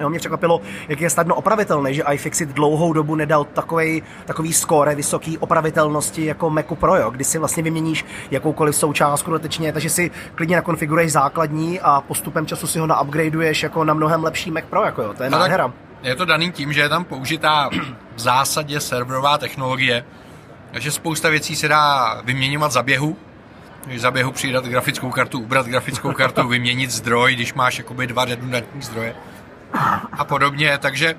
Jo, 0.00 0.08
mě 0.10 0.18
překvapilo, 0.18 0.60
jak 0.88 1.00
je 1.00 1.10
snadno 1.10 1.34
opravitelný, 1.34 1.94
že 1.94 2.02
iFixit 2.12 2.48
dlouhou 2.48 2.92
dobu 2.92 3.14
nedal 3.14 3.44
takový, 3.44 4.02
takový 4.24 4.52
skóre 4.52 4.94
vysoký 4.94 5.38
opravitelnosti 5.38 6.24
jako 6.24 6.50
Macu 6.50 6.74
Pro, 6.74 6.96
jo, 6.96 7.10
kdy 7.10 7.24
si 7.24 7.38
vlastně 7.38 7.62
vyměníš 7.62 8.04
jakoukoliv 8.30 8.76
součástku 8.76 9.30
dotečně, 9.30 9.72
takže 9.72 9.90
si 9.90 10.10
klidně 10.34 10.56
nakonfiguruješ 10.56 11.12
základní 11.12 11.80
a 11.80 12.00
postupem 12.00 12.46
času 12.46 12.66
si 12.66 12.78
ho 12.78 12.86
naupgradeuješ 12.86 13.62
jako 13.62 13.84
na 13.84 13.94
mnohem 13.94 14.24
lepší 14.24 14.50
Mac 14.50 14.64
Pro, 14.70 14.84
jako 14.84 15.02
jo, 15.02 15.14
to 15.14 15.22
je 15.22 15.30
no 15.30 15.38
nádhera. 15.38 15.72
Je 16.02 16.16
to 16.16 16.24
daný 16.24 16.52
tím, 16.52 16.72
že 16.72 16.80
je 16.80 16.88
tam 16.88 17.04
použitá 17.04 17.70
v 18.16 18.20
zásadě 18.20 18.80
serverová 18.80 19.38
technologie, 19.38 20.04
takže 20.70 20.92
spousta 20.92 21.28
věcí 21.28 21.56
se 21.56 21.68
dá 21.68 22.14
vyměňovat 22.24 22.72
za 22.72 22.82
běhu, 22.82 23.16
když 23.86 24.00
za 24.00 24.10
běhu 24.10 24.32
přidat 24.32 24.64
grafickou 24.64 25.10
kartu, 25.10 25.40
ubrat 25.40 25.66
grafickou 25.66 26.12
kartu, 26.12 26.48
vyměnit 26.48 26.90
zdroj, 26.90 27.34
když 27.34 27.54
máš 27.54 27.78
jakoby 27.78 28.06
dva 28.06 28.24
redundantní 28.24 28.82
zdroje 28.82 29.14
a 30.12 30.24
podobně, 30.24 30.78
takže 30.78 31.14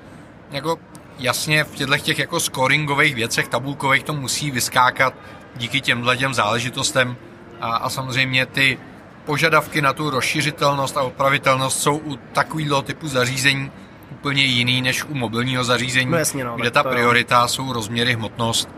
jako 0.50 0.78
jasně 1.18 1.64
v 1.64 1.74
těchto 1.74 1.98
těch 1.98 2.18
jako 2.18 2.40
scoringových 2.40 3.14
věcech, 3.14 3.48
tabulkových 3.48 4.04
to 4.04 4.12
musí 4.12 4.50
vyskákat 4.50 5.14
díky 5.56 5.80
těmhle 5.80 6.16
těm 6.16 6.34
záležitostem 6.34 7.16
a, 7.60 7.76
a 7.76 7.90
samozřejmě 7.90 8.46
ty 8.46 8.78
požadavky 9.24 9.82
na 9.82 9.92
tu 9.92 10.10
rozšiřitelnost 10.10 10.96
a 10.96 11.02
opravitelnost 11.02 11.80
jsou 11.80 11.96
u 11.96 12.16
takového 12.16 12.82
typu 12.82 13.08
zařízení 13.08 13.70
úplně 14.10 14.42
jiný 14.42 14.82
než 14.82 15.04
u 15.04 15.14
mobilního 15.14 15.64
zařízení, 15.64 16.10
no 16.10 16.18
jasně, 16.18 16.44
no, 16.44 16.56
kde 16.56 16.70
ta 16.70 16.82
priorita 16.82 17.42
je. 17.42 17.48
jsou 17.48 17.72
rozměry, 17.72 18.14
hmotnost, 18.14 18.68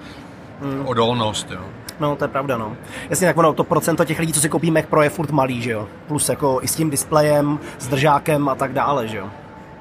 hmm. 0.62 0.87
odolnost. 0.87 1.50
Jo. 1.50 1.60
No, 2.00 2.16
to 2.16 2.25
je 2.25 2.28
pravda, 2.28 2.58
no. 2.58 2.76
Jasně, 3.10 3.26
tak 3.26 3.37
ono, 3.37 3.52
to 3.52 3.64
procento 3.64 4.04
těch 4.04 4.18
lidí, 4.18 4.32
co 4.32 4.40
si 4.40 4.49
koupí 4.49 4.70
Mac 4.70 4.84
Pro, 4.87 5.02
je 5.02 5.10
furt 5.10 5.30
malý, 5.30 5.62
že 5.62 5.70
jo. 5.70 5.88
Plus 6.08 6.28
jako 6.28 6.58
i 6.62 6.68
s 6.68 6.75
tím 6.75 6.90
displejem, 6.90 7.58
s 7.78 7.88
držákem 7.88 8.49
a 8.49 8.54
tak 8.54 8.72
dále, 8.72 9.08
že 9.08 9.16
jo. 9.16 9.30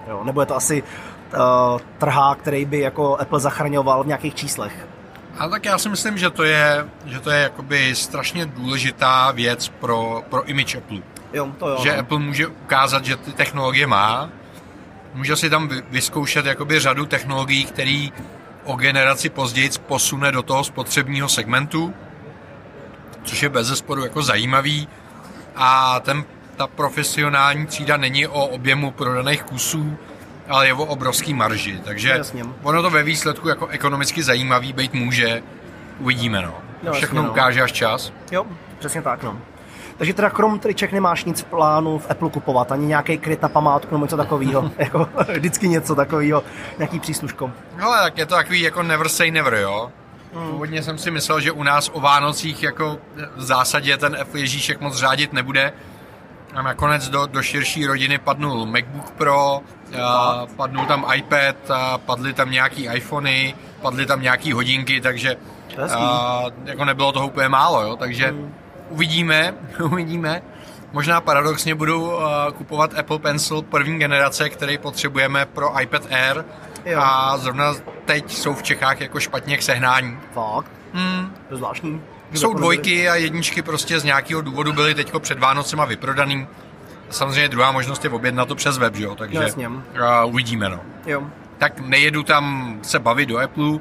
Jo 0.10 0.24
nebo 0.24 0.42
je 0.42 0.46
to 0.46 0.56
asi 0.56 0.84
uh, 0.84 1.40
trhák, 1.98 2.38
který 2.38 2.66
by 2.66 2.80
jako 2.80 3.18
Apple 3.18 3.40
zachraňoval 3.40 4.04
v 4.04 4.08
nějakých 4.08 4.36
číslech. 4.36 4.88
A 5.40 5.48
tak 5.48 5.66
já 5.66 5.78
si 5.78 5.90
myslím, 5.90 6.18
že 6.18 6.30
to 6.30 6.44
je, 6.44 6.86
že 7.06 7.20
to 7.20 7.32
je 7.32 7.42
jakoby 7.42 7.96
strašně 7.96 8.46
důležitá 8.46 9.32
věc 9.32 9.70
pro, 9.70 10.24
pro 10.30 10.44
image 10.44 10.76
Apple. 10.76 10.98
Jo, 11.34 11.52
to 11.60 11.70
jo. 11.70 11.78
Že 11.84 11.94
no. 11.94 12.00
Apple 12.00 12.20
může 12.20 12.48
ukázat, 12.48 13.06
že 13.06 13.16
ty 13.16 13.32
technologie 13.32 13.88
má, 13.88 14.30
může 15.14 15.36
si 15.36 15.50
tam 15.50 15.70
vyzkoušet 15.90 16.46
jakoby 16.46 16.80
řadu 16.80 17.06
technologií, 17.06 17.66
který 17.66 18.14
o 18.64 18.76
generaci 18.76 19.30
později 19.30 19.70
posune 19.88 20.32
do 20.32 20.44
toho 20.44 20.64
spotřebního 20.64 21.30
segmentu, 21.30 21.94
což 23.24 23.44
je 23.44 23.50
bez 23.50 23.68
zesporu 23.68 24.04
jako 24.04 24.22
zajímavý 24.22 24.88
a 25.56 26.00
ten, 26.00 26.24
ta 26.60 26.68
profesionální 26.68 27.66
třída 27.66 27.98
není 27.98 28.28
o 28.28 28.46
objemu 28.46 28.92
prodaných 28.92 29.44
kusů, 29.44 29.98
ale 30.48 30.68
je 30.68 30.74
o 30.74 30.86
obrovský 30.86 31.34
marži, 31.34 31.80
takže 31.86 32.10
Jasně. 32.10 32.44
ono 32.64 32.82
to 32.82 32.90
ve 32.90 33.04
výsledku 33.04 33.50
jako 33.50 33.68
ekonomicky 33.68 34.24
zajímavý 34.24 34.74
být 34.74 34.94
může, 34.94 35.44
uvidíme 36.00 36.42
no. 36.42 36.54
No, 36.84 36.94
Všechno 36.94 37.18
jasně, 37.18 37.28
no. 37.28 37.32
ukáže 37.32 37.62
až 37.62 37.72
čas. 37.72 38.14
Jo, 38.32 38.46
přesně 38.80 39.02
tak, 39.02 39.24
no. 39.24 39.38
Takže 39.98 40.14
teda 40.14 40.30
krom 40.30 40.60
triček 40.60 40.92
nemáš 40.92 41.26
nic 41.26 41.42
v 41.42 41.46
plánu 41.46 42.00
v 42.00 42.12
Apple 42.12 42.30
kupovat, 42.30 42.72
ani 42.72 42.86
nějaký 42.86 43.18
kryt 43.18 43.42
na 43.42 43.50
památku 43.50 43.96
nebo 43.96 44.06
něco 44.06 44.18
takového. 44.18 44.72
jako 44.78 45.10
vždycky 45.34 45.68
něco 45.68 45.96
takového, 45.96 46.44
nějaký 46.78 47.00
přísluško. 47.00 47.52
Ale 47.82 48.00
tak 48.04 48.18
je 48.18 48.26
to 48.26 48.36
takový 48.36 48.62
jako 48.62 48.84
never 48.84 49.10
say 49.10 49.32
never, 49.32 49.54
jo. 49.54 49.92
Původně 50.34 50.84
jsem 50.84 50.98
si 50.98 51.12
myslel, 51.12 51.42
že 51.42 51.52
u 51.52 51.64
nás 51.64 51.90
o 51.94 52.00
Vánocích 52.00 52.64
jako 52.64 52.98
v 53.36 53.42
zásadě 53.44 53.98
ten 53.98 54.18
Apple 54.22 54.40
Ježíšek 54.40 54.82
moc 54.82 54.96
řádit 54.96 55.34
nebude. 55.34 55.74
A 56.54 56.62
nakonec 56.62 57.10
do, 57.10 57.26
do 57.26 57.42
širší 57.44 57.86
rodiny 57.86 58.18
padnul 58.18 58.66
MacBook 58.66 59.12
Pro, 59.12 59.60
a 60.04 60.46
padnul 60.56 60.86
tam 60.86 61.06
iPad, 61.16 61.72
a 61.72 61.98
padly 61.98 62.34
tam 62.34 62.52
nějaký 62.52 62.88
iPhony, 62.94 63.56
padly 63.82 64.06
tam 64.06 64.22
nějaký 64.22 64.52
hodinky, 64.54 65.02
takže 65.02 65.36
a, 65.96 66.44
jako 66.66 66.86
nebylo 66.86 67.12
toho 67.12 67.28
úplně 67.28 67.50
málo, 67.50 67.82
jo. 67.82 67.96
takže 67.96 68.36
uvidíme, 68.90 69.54
uvidíme. 69.84 70.42
Možná 70.92 71.22
paradoxně 71.22 71.76
budu 71.76 72.02
uh, 72.12 72.22
kupovat 72.58 72.98
Apple 73.00 73.20
Pencil 73.20 73.62
první 73.62 74.00
generace, 74.00 74.50
který 74.50 74.78
potřebujeme 74.78 75.46
pro 75.46 75.82
iPad 75.82 76.02
Air 76.12 76.46
Jo. 76.86 77.00
a 77.04 77.38
zrovna 77.38 77.74
teď 78.06 78.32
jsou 78.38 78.54
v 78.54 78.64
Čechách 78.64 79.02
jako 79.02 79.20
špatně 79.20 79.58
k 79.58 79.62
sehnání. 79.62 80.18
Fakt, 80.34 80.72
Hmm. 80.94 81.36
to 81.48 81.54
je 81.54 81.58
zvláštní. 81.58 82.02
Jsou 82.34 82.54
dvojky 82.54 83.10
a 83.10 83.16
jedničky 83.16 83.62
prostě 83.62 84.00
z 84.00 84.04
nějakého 84.04 84.42
důvodu 84.42 84.74
byly 84.74 84.96
teďko 84.96 85.20
před 85.20 85.40
Vánocema 85.40 85.86
vyprodaný. 85.86 86.48
Samozřejmě 87.10 87.50
druhá 87.50 87.72
možnost 87.72 88.04
je 88.04 88.10
objednat 88.10 88.48
to 88.48 88.56
přes 88.56 88.78
web, 88.78 88.96
že 88.96 89.04
jo? 89.04 89.16
takže 89.16 89.36
No, 89.40 89.42
jasně. 89.42 89.70
uvidíme. 90.26 90.70
No. 90.70 90.80
Jo, 91.06 91.24
Tak 91.58 91.80
nejedu 91.80 92.24
tam 92.24 92.76
se 92.82 93.00
bavit 93.00 93.26
do 93.30 93.38
Apple, 93.38 93.80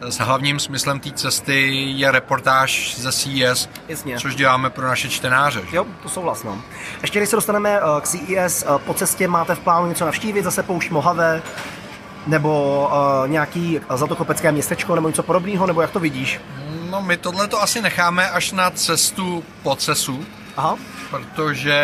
s 0.00 0.18
hlavním 0.18 0.58
smyslem 0.58 1.00
té 1.00 1.10
cesty 1.10 1.70
je 1.96 2.10
reportáž 2.10 2.96
ze 2.98 3.12
CES, 3.12 3.68
Jasně. 3.88 4.18
což 4.20 4.34
děláme 4.34 4.70
pro 4.70 4.86
naše 4.86 5.08
čtenáře. 5.08 5.60
že? 5.70 5.76
jo, 5.76 5.86
to 6.02 6.08
souhlas, 6.08 6.44
no. 6.44 6.60
Ještě 7.02 7.18
když 7.18 7.28
se 7.30 7.36
dostaneme 7.36 7.78
eh, 7.80 8.00
k 8.00 8.04
CES, 8.04 8.62
eh, 8.62 8.78
po 8.86 8.94
cestě 8.94 9.28
máte 9.28 9.54
v 9.54 9.58
plánu 9.58 9.86
něco 9.86 10.04
navštívit, 10.04 10.42
zase 10.42 10.62
poušť 10.62 10.90
Mojave, 10.90 11.42
nebo 12.26 12.88
uh, 12.92 13.28
nějaký 13.28 13.80
zlatokopecké 13.94 14.52
městečko, 14.52 14.94
nebo 14.94 15.08
něco 15.08 15.22
podobného, 15.22 15.66
nebo 15.66 15.80
jak 15.80 15.90
to 15.90 16.00
vidíš? 16.00 16.40
No 16.90 17.02
my 17.02 17.16
tohle 17.16 17.48
to 17.48 17.62
asi 17.62 17.82
necháme 17.82 18.30
až 18.30 18.52
na 18.52 18.70
cestu 18.70 19.44
po 19.62 19.76
CESu, 19.76 20.26
Aha, 20.56 20.76
protože 21.10 21.78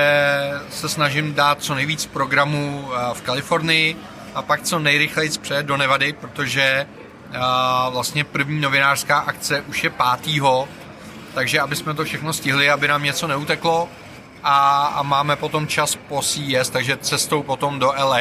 se 0.71 0.88
snažím 0.88 1.35
dát 1.35 1.62
co 1.62 1.75
nejvíc 1.75 2.06
programů 2.06 2.90
eh, 2.92 3.14
v 3.14 3.23
Kalifornii 3.23 3.97
a 4.35 4.42
pak 4.42 4.62
co 4.62 4.78
nejrychleji 4.78 5.30
přejet 5.42 5.66
do 5.66 5.76
Nevady, 5.76 6.12
protože 6.12 6.62
eh, 6.62 7.38
vlastně 7.90 8.25
první 8.25 8.61
novinářská 8.61 9.18
akce 9.18 9.61
už 9.61 9.85
je 9.85 9.90
pátýho, 9.90 10.68
takže 11.35 11.61
aby 11.61 11.76
jsme 11.76 11.94
to 11.94 12.04
všechno 12.04 12.32
stihli, 12.32 12.71
aby 12.71 12.88
nám 12.88 13.02
něco 13.02 13.26
neuteklo 13.26 13.88
a, 14.44 14.84
a 14.87 15.02
máme 15.02 15.37
potom 15.37 15.66
čas 15.66 15.94
po 16.08 16.22
CES, 16.22 16.70
takže 16.70 16.96
cestou 16.96 17.42
potom 17.42 17.78
do 17.78 17.87
LA 17.87 18.20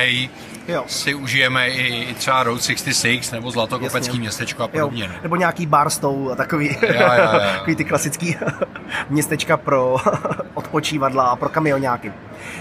jo. 0.68 0.84
si 0.88 1.14
užijeme 1.14 1.70
i, 1.70 2.04
i 2.04 2.14
třeba 2.14 2.44
Road 2.44 2.64
66 2.64 3.32
nebo 3.32 3.52
Zlatokopecký 3.52 4.08
Jasně. 4.08 4.20
městečko 4.20 4.64
a 4.64 4.66
Jo, 4.66 4.72
podobně. 4.72 5.08
no. 5.08 5.14
nebo 5.24 5.36
nějaký 5.36 5.66
Barstow 5.66 6.32
a 6.32 6.36
takový, 6.36 6.68
jo, 6.82 6.94
jo. 6.94 7.40
takový 7.58 7.76
ty 7.76 7.84
klasický 7.86 8.36
městečka 9.10 9.58
pro 9.58 9.96
odpočívadla 10.54 11.24
a 11.24 11.36
pro 11.36 11.50
kamionáky. 11.50 12.14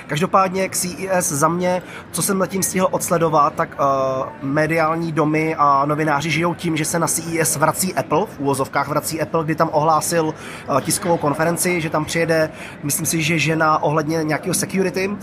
Každopádně 0.06 0.68
k 0.68 0.76
CES 0.76 1.28
za 1.32 1.48
mě, 1.48 1.82
co 2.12 2.22
jsem 2.22 2.38
zatím 2.38 2.62
stihl 2.62 2.88
odsledovat, 2.90 3.54
tak 3.54 3.76
uh, 3.80 4.26
mediální 4.42 5.12
domy 5.12 5.54
a 5.58 5.84
novináři 5.86 6.30
žijou 6.30 6.54
tím, 6.54 6.76
že 6.76 6.84
se 6.84 6.98
na 6.98 7.06
CES 7.06 7.56
vrací 7.56 7.94
Apple, 7.94 8.26
v 8.26 8.40
úvozovkách 8.40 8.88
vrací 8.88 9.20
Apple, 9.20 9.44
kdy 9.44 9.54
tam 9.54 9.68
ohlásil 9.72 10.24
uh, 10.24 10.80
tiskovou 10.80 11.16
konferenci, 11.16 11.80
že 11.80 11.90
tam 11.90 12.04
přijede, 12.04 12.50
myslím 12.82 13.06
si, 13.06 13.22
že 13.22 13.38
žena 13.38 13.82
ohledně 13.82 14.24
nějakého 14.24 14.54
security, 14.54 15.08
uh, 15.08 15.16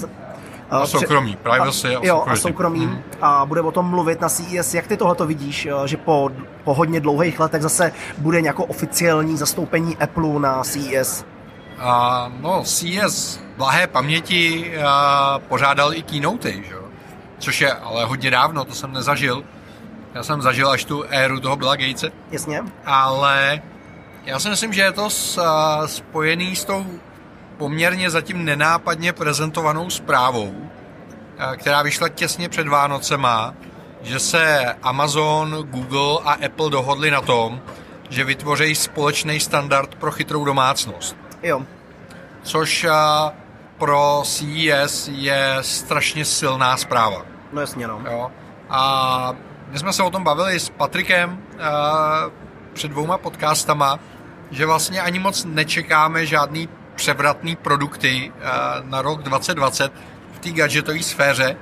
A 0.70 0.88
soukromí, 0.88 1.36
privacy 1.36 1.96
a 1.96 2.00
jo, 2.04 2.24
a 2.28 2.36
soukromí. 2.36 2.86
Mhm. 2.86 3.02
A 3.22 3.46
bude 3.46 3.62
o 3.62 3.72
tom 3.72 3.86
mluvit 3.86 4.22
na 4.22 4.30
CES. 4.30 4.74
Jak 4.74 4.88
ty 4.88 4.98
tohle 4.98 5.28
vidíš, 5.28 5.66
eh, 5.66 5.88
že 5.88 5.98
po, 5.98 6.30
po 6.64 6.74
hodně 6.74 7.00
dlouhých 7.00 7.40
letech 7.40 7.62
zase 7.62 7.92
bude 8.18 8.42
nějakou 8.42 8.64
oficiální 8.64 9.38
zastoupení 9.38 9.98
Apple 9.98 10.40
na 10.40 10.64
CES? 10.64 11.26
A, 11.80 12.32
no, 12.42 12.64
CS 12.64 13.47
blahé 13.58 13.88
paměti 13.88 14.72
pořádal 15.48 15.94
i 15.94 16.04
keynote, 16.04 16.52
že? 16.52 16.76
což 17.40 17.62
je 17.62 17.72
ale 17.74 18.06
hodně 18.06 18.32
dávno, 18.32 18.66
to 18.66 18.74
jsem 18.74 18.94
nezažil. 18.94 19.44
Já 20.14 20.24
jsem 20.24 20.42
zažil 20.42 20.70
až 20.70 20.86
tu 20.86 21.04
éru 21.10 21.40
toho 21.40 21.56
Billa 21.56 21.76
Gatese, 21.76 22.12
Jasně? 22.32 22.64
ale 22.86 23.62
já 24.26 24.40
si 24.40 24.50
myslím, 24.50 24.74
že 24.74 24.82
je 24.82 24.92
to 24.92 25.10
spojený 25.86 26.56
s 26.56 26.66
tou 26.66 26.86
poměrně 27.58 28.10
zatím 28.10 28.46
nenápadně 28.46 29.14
prezentovanou 29.14 29.90
zprávou, 29.90 30.70
která 31.58 31.82
vyšla 31.82 32.10
těsně 32.10 32.50
před 32.50 32.68
Vánocema, 32.68 33.54
že 34.02 34.20
se 34.20 34.76
Amazon, 34.84 35.56
Google 35.70 36.20
a 36.24 36.32
Apple 36.46 36.70
dohodli 36.70 37.12
na 37.12 37.22
tom, 37.22 37.62
že 38.10 38.24
vytvoří 38.24 38.76
společný 38.76 39.40
standard 39.40 39.96
pro 39.96 40.12
chytrou 40.12 40.46
domácnost 40.46 41.16
Jo. 41.44 41.62
což 42.44 42.86
pro 43.78 44.22
CES 44.26 45.10
je 45.14 45.58
strašně 45.62 46.26
silná 46.26 46.78
zpráva. 46.78 47.26
No 47.54 47.62
jasně, 47.62 47.88
no. 47.88 48.02
Jo? 48.12 48.32
A 48.70 49.34
my 49.68 49.80
jsme 49.80 49.94
se 49.94 50.04
o 50.04 50.10
tom 50.10 50.24
bavili 50.24 50.60
s 50.60 50.70
Patrikem 50.70 51.44
a, 51.60 52.24
před 52.74 52.88
dvouma 52.88 53.18
podcastama, 53.18 54.00
že 54.52 54.66
vlastně 54.66 55.02
ani 55.02 55.20
moc 55.20 55.46
nečekáme 55.46 56.26
žádný 56.26 56.70
převratný 56.96 57.56
produkty 57.56 58.32
a, 58.44 58.76
na 58.84 59.02
rok 59.02 59.24
2020 59.24 59.94
v 60.34 60.40
té 60.40 60.50
gadgetové 60.52 61.04
sféře, 61.04 61.58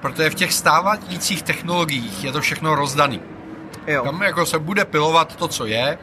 protože 0.00 0.30
v 0.30 0.34
těch 0.34 0.52
stávajících 0.52 1.42
technologiích 1.42 2.24
je 2.24 2.32
to 2.32 2.40
všechno 2.40 2.74
rozdaný. 2.74 3.22
Jo. 3.86 4.04
Tam 4.04 4.22
jako 4.22 4.46
se 4.46 4.58
bude 4.58 4.84
pilovat 4.84 5.36
to, 5.36 5.48
co 5.48 5.66
je, 5.66 5.98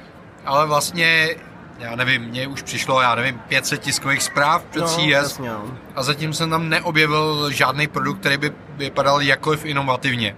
ale 0.45 0.67
vlastně, 0.67 1.35
já 1.79 1.95
nevím, 1.95 2.21
mně 2.21 2.47
už 2.47 2.61
přišlo, 2.61 3.01
já 3.01 3.15
nevím, 3.15 3.39
500 3.39 3.81
tiskových 3.81 4.23
zpráv 4.23 4.63
před 4.63 4.81
no, 4.81 4.97
jasně, 5.07 5.49
no. 5.49 5.65
a 5.95 6.03
zatím 6.03 6.33
jsem 6.33 6.49
tam 6.49 6.69
neobjevil 6.69 7.51
žádný 7.51 7.87
produkt, 7.87 8.19
který 8.19 8.37
by 8.37 8.51
vypadal 8.77 9.21
jakkoliv 9.21 9.65
inovativně. 9.65 10.35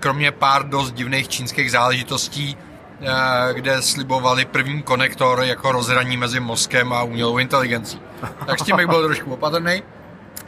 Kromě 0.00 0.32
pár 0.32 0.68
dost 0.68 0.92
divných 0.92 1.28
čínských 1.28 1.70
záležitostí, 1.70 2.56
eh, 3.00 3.54
kde 3.54 3.82
slibovali 3.82 4.44
první 4.44 4.82
konektor 4.82 5.42
jako 5.42 5.72
rozhraní 5.72 6.16
mezi 6.16 6.40
mozkem 6.40 6.92
a 6.92 7.02
umělou 7.02 7.38
inteligencí. 7.38 8.00
Tak 8.46 8.58
s 8.58 8.62
tím 8.62 8.76
bych 8.76 8.86
byl 8.86 9.04
trošku 9.04 9.34
opatrný. 9.34 9.82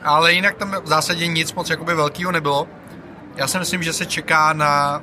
Ale 0.03 0.33
jinak 0.33 0.57
tam 0.57 0.77
v 0.83 0.89
zásadě 0.89 1.27
nic 1.27 1.53
moc 1.55 1.71
jakoby 1.71 1.95
velkého 1.95 2.33
nebylo. 2.33 2.69
Já 3.37 3.47
si 3.47 3.59
myslím, 3.59 3.83
že 3.83 3.93
se 3.93 4.07
čeká 4.07 4.53
na 4.53 5.03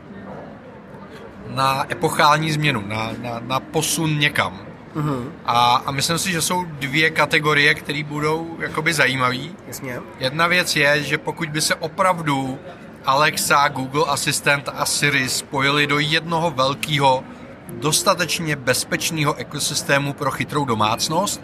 na 1.49 1.91
epochální 1.91 2.51
změnu, 2.51 2.83
na, 2.87 3.09
na, 3.21 3.39
na 3.39 3.59
posun 3.59 4.19
někam. 4.19 4.59
Mhm, 4.95 5.31
A, 5.45 5.75
a 5.85 5.91
myslím 5.91 6.17
si, 6.17 6.31
že 6.31 6.41
jsou 6.41 6.65
dvě 6.65 7.09
kategorie, 7.09 7.73
které 7.75 8.03
budou 8.03 8.57
jakoby 8.59 8.93
zajímavé. 8.93 9.37
jasně. 9.67 9.99
Jedna 10.19 10.47
věc 10.47 10.75
je, 10.75 11.03
že 11.03 11.17
pokud 11.17 11.49
by 11.49 11.61
se 11.61 11.75
opravdu 11.75 12.59
Alexa, 13.05 13.67
Google 13.67 14.03
Assistant 14.07 14.69
a 14.75 14.85
Siri 14.85 15.29
spojili 15.29 15.87
do 15.87 15.99
jednoho 15.99 16.51
velkého, 16.51 17.23
dostatečně 17.69 18.55
bezpečného 18.55 19.35
ekosystému 19.35 20.13
pro 20.13 20.31
chytrou 20.31 20.65
domácnost, 20.65 21.41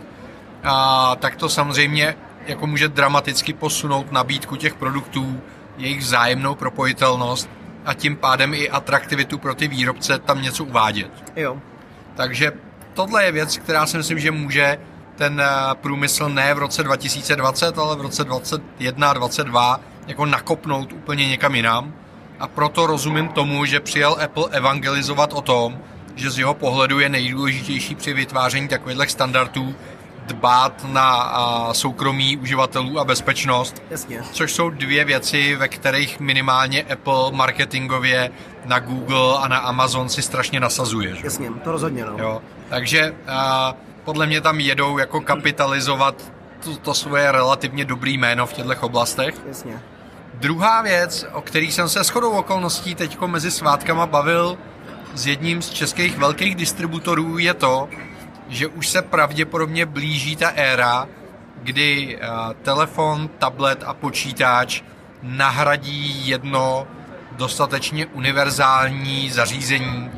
a, 0.63 1.15
tak 1.15 1.35
to 1.35 1.49
samozřejmě 1.49 2.15
jako 2.47 2.67
může 2.67 2.87
dramaticky 2.87 3.53
posunout 3.53 4.11
nabídku 4.11 4.55
těch 4.55 4.73
produktů, 4.75 5.41
jejich 5.77 5.99
vzájemnou 5.99 6.55
propojitelnost 6.55 7.49
a 7.85 7.93
tím 7.93 8.15
pádem 8.15 8.53
i 8.53 8.69
atraktivitu 8.69 9.37
pro 9.37 9.55
ty 9.55 9.67
výrobce 9.67 10.19
tam 10.19 10.41
něco 10.41 10.63
uvádět. 10.63 11.11
Jo. 11.35 11.57
Takže 12.15 12.51
tohle 12.93 13.25
je 13.25 13.31
věc, 13.31 13.57
která 13.57 13.85
si 13.85 13.97
myslím, 13.97 14.19
že 14.19 14.31
může 14.31 14.77
ten 15.15 15.41
eh, 15.41 15.75
průmysl 15.75 16.29
ne 16.29 16.53
v 16.53 16.57
roce 16.57 16.83
2020, 16.83 17.77
ale 17.77 17.95
v 17.95 18.01
roce 18.01 18.23
2021 18.23 19.09
a 19.09 19.13
2022 19.13 19.79
jako 20.07 20.25
nakopnout 20.25 20.93
úplně 20.93 21.27
někam 21.27 21.55
jinam. 21.55 21.93
A 22.39 22.47
proto 22.47 22.87
rozumím 22.87 23.27
tomu, 23.27 23.65
že 23.65 23.79
přijel 23.79 24.17
Apple 24.23 24.49
evangelizovat 24.51 25.33
o 25.33 25.41
tom, 25.41 25.79
že 26.15 26.31
z 26.31 26.39
jeho 26.39 26.53
pohledu 26.53 26.99
je 26.99 27.09
nejdůležitější 27.09 27.95
při 27.95 28.13
vytváření 28.13 28.67
takových 28.67 29.09
standardů 29.09 29.75
dbát 30.27 30.85
na 30.89 31.11
a, 31.11 31.73
soukromí 31.73 32.37
uživatelů 32.37 32.99
a 32.99 33.05
bezpečnost, 33.05 33.83
Jasně. 33.89 34.23
což 34.31 34.53
jsou 34.53 34.69
dvě 34.69 35.05
věci, 35.05 35.55
ve 35.55 35.67
kterých 35.67 36.19
minimálně 36.19 36.83
Apple 36.83 37.31
marketingově 37.31 38.31
na 38.65 38.79
Google 38.79 39.37
a 39.37 39.47
na 39.47 39.57
Amazon 39.57 40.09
si 40.09 40.21
strašně 40.21 40.59
nasazuje. 40.59 41.15
Že? 41.15 41.21
Jasně, 41.23 41.49
to 41.63 41.71
rozhodně, 41.71 42.05
no. 42.05 42.13
Jo. 42.17 42.41
Takže 42.71 43.15
a, 43.27 43.75
podle 44.03 44.27
mě 44.27 44.41
tam 44.41 44.59
jedou 44.59 44.97
jako 44.97 45.21
kapitalizovat 45.21 46.31
to, 46.63 46.75
to 46.75 46.93
svoje 46.93 47.31
relativně 47.31 47.85
dobrý 47.85 48.17
jméno 48.17 48.47
v 48.47 48.53
těchto 48.53 48.75
oblastech. 48.81 49.35
Jasně. 49.47 49.81
Druhá 50.33 50.81
věc, 50.81 51.25
o 51.33 51.41
který 51.41 51.71
jsem 51.71 51.89
se 51.89 52.03
shodou 52.03 52.31
okolností 52.31 52.95
teď 52.95 53.19
mezi 53.25 53.51
svátkama 53.51 54.05
bavil 54.05 54.57
s 55.13 55.27
jedním 55.27 55.61
z 55.61 55.69
českých 55.69 56.17
velkých 56.17 56.55
distributorů, 56.55 57.37
je 57.37 57.53
to, 57.53 57.89
že 58.49 58.67
už 58.67 58.87
se 58.87 59.01
pravděpodobně 59.01 59.85
blíží 59.85 60.35
ta 60.35 60.49
éra, 60.49 61.07
kdy 61.63 62.17
uh, 62.17 62.53
telefon, 62.61 63.29
tablet 63.37 63.83
a 63.85 63.93
počítač 63.93 64.81
nahradí 65.21 66.27
jedno 66.27 66.87
dostatečně 67.31 68.05
univerzální 68.05 69.29
zařízení, 69.29 70.11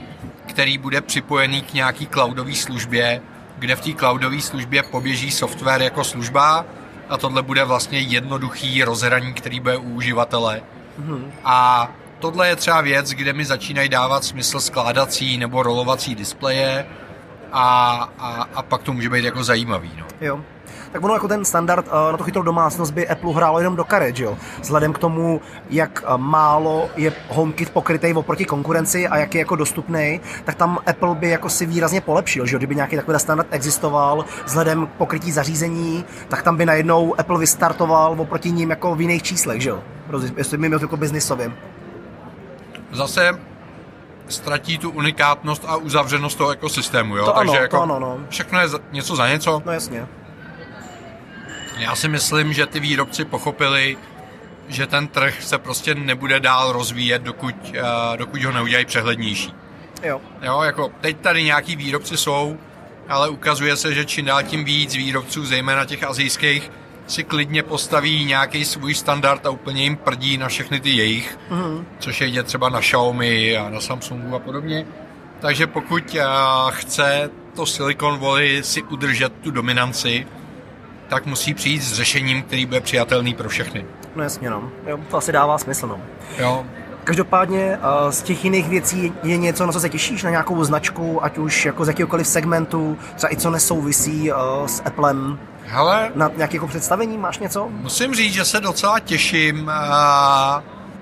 který 0.53 0.77
bude 0.77 1.01
připojený 1.01 1.61
k 1.61 1.73
nějaký 1.73 2.07
cloudové 2.07 2.53
službě, 2.53 3.21
kde 3.57 3.75
v 3.75 3.81
té 3.81 3.93
cloudové 3.93 4.41
službě 4.41 4.83
poběží 4.83 5.31
software 5.31 5.81
jako 5.81 6.03
služba 6.03 6.65
a 7.09 7.17
tohle 7.17 7.41
bude 7.41 7.63
vlastně 7.63 7.99
jednoduchý 7.99 8.83
rozhraní, 8.83 9.33
který 9.33 9.59
bude 9.59 9.77
u 9.77 9.89
uživatele. 9.89 10.61
Mm-hmm. 11.01 11.31
A 11.43 11.89
tohle 12.19 12.47
je 12.47 12.55
třeba 12.55 12.81
věc, 12.81 13.09
kde 13.09 13.33
mi 13.33 13.45
začínají 13.45 13.89
dávat 13.89 14.23
smysl 14.23 14.59
skládací 14.59 15.37
nebo 15.37 15.63
rolovací 15.63 16.15
displeje 16.15 16.85
a, 17.51 17.91
a, 18.19 18.47
a 18.53 18.61
pak 18.61 18.83
to 18.83 18.93
může 18.93 19.09
být 19.09 19.25
jako 19.25 19.43
zajímavý. 19.43 19.91
No. 19.97 20.05
Jo 20.21 20.39
tak 20.93 21.03
ono 21.03 21.13
jako 21.13 21.27
ten 21.27 21.45
standard 21.45 21.85
eh, 21.87 22.11
na 22.11 22.17
to 22.17 22.23
chytrou 22.23 22.41
domácnost 22.41 22.93
by 22.93 23.07
Apple 23.07 23.33
hrálo 23.33 23.59
jenom 23.59 23.75
do 23.75 23.83
karet, 23.83 24.19
jo? 24.19 24.37
Vzhledem 24.61 24.93
k 24.93 24.97
tomu, 24.97 25.41
jak 25.69 26.03
eh, 26.07 26.17
málo 26.17 26.89
je 26.95 27.13
HomeKit 27.29 27.69
pokrytý 27.69 28.13
oproti 28.13 28.45
konkurenci 28.45 29.07
a 29.07 29.17
jak 29.17 29.35
je 29.35 29.39
jako 29.39 29.55
dostupný, 29.55 30.21
tak 30.43 30.55
tam 30.55 30.79
Apple 30.85 31.15
by 31.15 31.29
jako 31.29 31.49
si 31.49 31.65
výrazně 31.65 32.01
polepšil, 32.01 32.45
že 32.45 32.57
kdyby 32.57 32.75
nějaký 32.75 32.95
takový 32.95 33.19
standard 33.19 33.47
existoval 33.51 34.25
vzhledem 34.45 34.87
k 34.87 34.89
pokrytí 34.89 35.31
zařízení, 35.31 36.05
tak 36.27 36.43
tam 36.43 36.57
by 36.57 36.65
najednou 36.65 37.19
Apple 37.19 37.39
vystartoval 37.39 38.15
oproti 38.17 38.51
ním 38.51 38.69
jako 38.69 38.95
v 38.95 39.01
jiných 39.01 39.23
číslech, 39.23 39.61
že 39.61 39.69
jo? 39.69 39.83
Jestli 40.37 40.57
mimo 40.57 40.77
jako 40.81 40.97
biznisovým. 40.97 41.53
Zase 42.91 43.39
ztratí 44.27 44.77
tu 44.77 44.89
unikátnost 44.89 45.65
a 45.67 45.75
uzavřenost 45.75 46.37
toho 46.37 46.51
ekosystému, 46.51 47.17
jo? 47.17 47.25
To 47.25 47.31
Takže 47.31 47.51
ano, 47.51 47.61
jako 47.61 47.77
to 47.77 47.83
ano, 47.83 47.99
no. 47.99 48.17
všechno 48.29 48.59
je 48.59 48.67
něco 48.91 49.15
za 49.15 49.29
něco. 49.29 49.61
No 49.65 49.71
jasně. 49.71 50.07
Já 51.77 51.95
si 51.95 52.07
myslím, 52.07 52.53
že 52.53 52.65
ty 52.65 52.79
výrobci 52.79 53.25
pochopili, 53.25 53.97
že 54.67 54.87
ten 54.87 55.07
trh 55.07 55.43
se 55.43 55.57
prostě 55.57 55.95
nebude 55.95 56.39
dál 56.39 56.71
rozvíjet, 56.71 57.21
dokud, 57.21 57.55
uh, 57.69 58.17
dokud 58.17 58.43
ho 58.43 58.51
neudělají 58.51 58.85
přehlednější. 58.85 59.53
Jo. 60.03 60.21
Jo, 60.41 60.61
jako 60.61 60.91
teď 61.01 61.17
tady 61.17 61.43
nějaký 61.43 61.75
výrobci 61.75 62.17
jsou, 62.17 62.57
ale 63.09 63.29
ukazuje 63.29 63.75
se, 63.75 63.93
že 63.93 64.05
čím 64.05 64.25
dál 64.25 64.43
tím 64.43 64.63
víc 64.63 64.95
výrobců, 64.95 65.45
zejména 65.45 65.85
těch 65.85 66.03
azijských, 66.03 66.71
si 67.07 67.23
klidně 67.23 67.63
postaví 67.63 68.25
nějaký 68.25 68.65
svůj 68.65 68.93
standard 68.93 69.45
a 69.45 69.49
úplně 69.49 69.83
jim 69.83 69.95
prdí 69.95 70.37
na 70.37 70.47
všechny 70.47 70.79
ty 70.79 70.89
jejich, 70.89 71.37
mm-hmm. 71.49 71.85
což 71.99 72.21
je 72.21 72.43
třeba 72.43 72.69
na 72.69 72.79
Xiaomi 72.79 73.57
a 73.57 73.69
na 73.69 73.79
Samsungu 73.79 74.35
a 74.35 74.39
podobně. 74.39 74.85
Takže 75.39 75.67
pokud 75.67 76.15
uh, 76.15 76.21
chce 76.71 77.29
to 77.55 77.65
Silicon 77.65 78.19
Valley 78.19 78.63
si 78.63 78.83
udržet 78.83 79.33
tu 79.33 79.51
dominanci, 79.51 80.27
tak 81.13 81.25
musí 81.25 81.53
přijít 81.53 81.79
s 81.83 81.93
řešením, 81.93 82.43
který 82.43 82.65
bude 82.65 82.81
přijatelný 82.81 83.33
pro 83.33 83.49
všechny. 83.49 83.85
No 84.15 84.23
jasně, 84.23 84.49
no. 84.49 84.69
Jo, 84.87 84.99
to 85.11 85.17
asi 85.17 85.31
dává 85.31 85.57
smysl, 85.57 85.87
no. 85.87 85.99
Jo. 86.37 86.65
Každopádně 87.03 87.79
z 88.09 88.21
těch 88.21 88.43
jiných 88.43 88.69
věcí 88.69 89.13
je 89.23 89.37
něco, 89.37 89.65
na 89.65 89.71
co 89.71 89.79
se 89.79 89.89
těšíš, 89.89 90.23
na 90.23 90.29
nějakou 90.29 90.63
značku, 90.63 91.23
ať 91.23 91.37
už 91.37 91.65
jako 91.65 91.85
z 91.85 91.87
jakýkoliv 91.87 92.27
segmentu, 92.27 92.97
třeba 93.15 93.33
i 93.33 93.37
co 93.37 93.49
nesouvisí 93.49 94.31
s 94.65 94.81
Applem, 94.85 95.39
Hele, 95.65 96.11
na 96.15 96.31
nějaké 96.35 96.55
jako 96.55 96.67
představení, 96.67 97.17
máš 97.17 97.39
něco? 97.39 97.67
Musím 97.69 98.15
říct, 98.15 98.33
že 98.33 98.45
se 98.45 98.59
docela 98.59 98.99
těším 98.99 99.71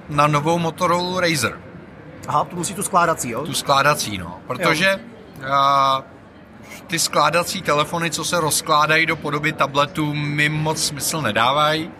na 0.10 0.28
novou 0.28 0.60
Motorola 0.60 1.22
Razer. 1.22 1.60
Aha, 2.28 2.44
tu 2.44 2.56
musí 2.56 2.74
tu 2.74 2.84
skládací, 2.84 3.30
jo? 3.30 3.46
Tu 3.46 3.54
skládací, 3.54 4.18
no. 4.18 4.40
Protože 4.48 5.00
jo 5.42 6.04
ty 6.92 7.00
skládací 7.00 7.62
telefony, 7.62 8.12
co 8.12 8.26
se 8.26 8.40
rozkládají 8.40 9.06
do 9.06 9.16
podoby 9.16 9.54
tabletů, 9.54 10.14
mi 10.14 10.50
moc 10.50 10.84
smysl 10.84 11.22
nedávají 11.22 11.92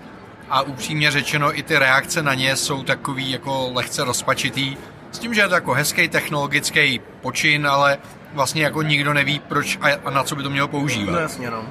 a 0.50 0.62
upřímně 0.62 1.12
řečeno 1.12 1.60
i 1.60 1.64
ty 1.64 1.78
reakce 1.78 2.24
na 2.24 2.34
ně 2.34 2.56
jsou 2.56 2.84
takový 2.84 3.32
jako 3.32 3.70
lehce 3.74 4.04
rozpačitý. 4.04 4.78
S 5.12 5.20
tím, 5.20 5.34
že 5.34 5.42
je 5.42 5.48
to 5.48 5.54
jako 5.54 5.74
hezký 5.74 6.08
technologický 6.08 7.02
počin, 7.22 7.68
ale 7.68 7.98
vlastně 8.34 8.64
jako 8.64 8.82
nikdo 8.82 9.14
neví, 9.14 9.40
proč 9.40 9.80
a 10.04 10.10
na 10.10 10.24
co 10.24 10.36
by 10.36 10.44
to 10.44 10.50
mělo 10.50 10.68
používat. 10.68 11.12
No 11.12 11.20
jasně, 11.20 11.52
no. 11.52 11.64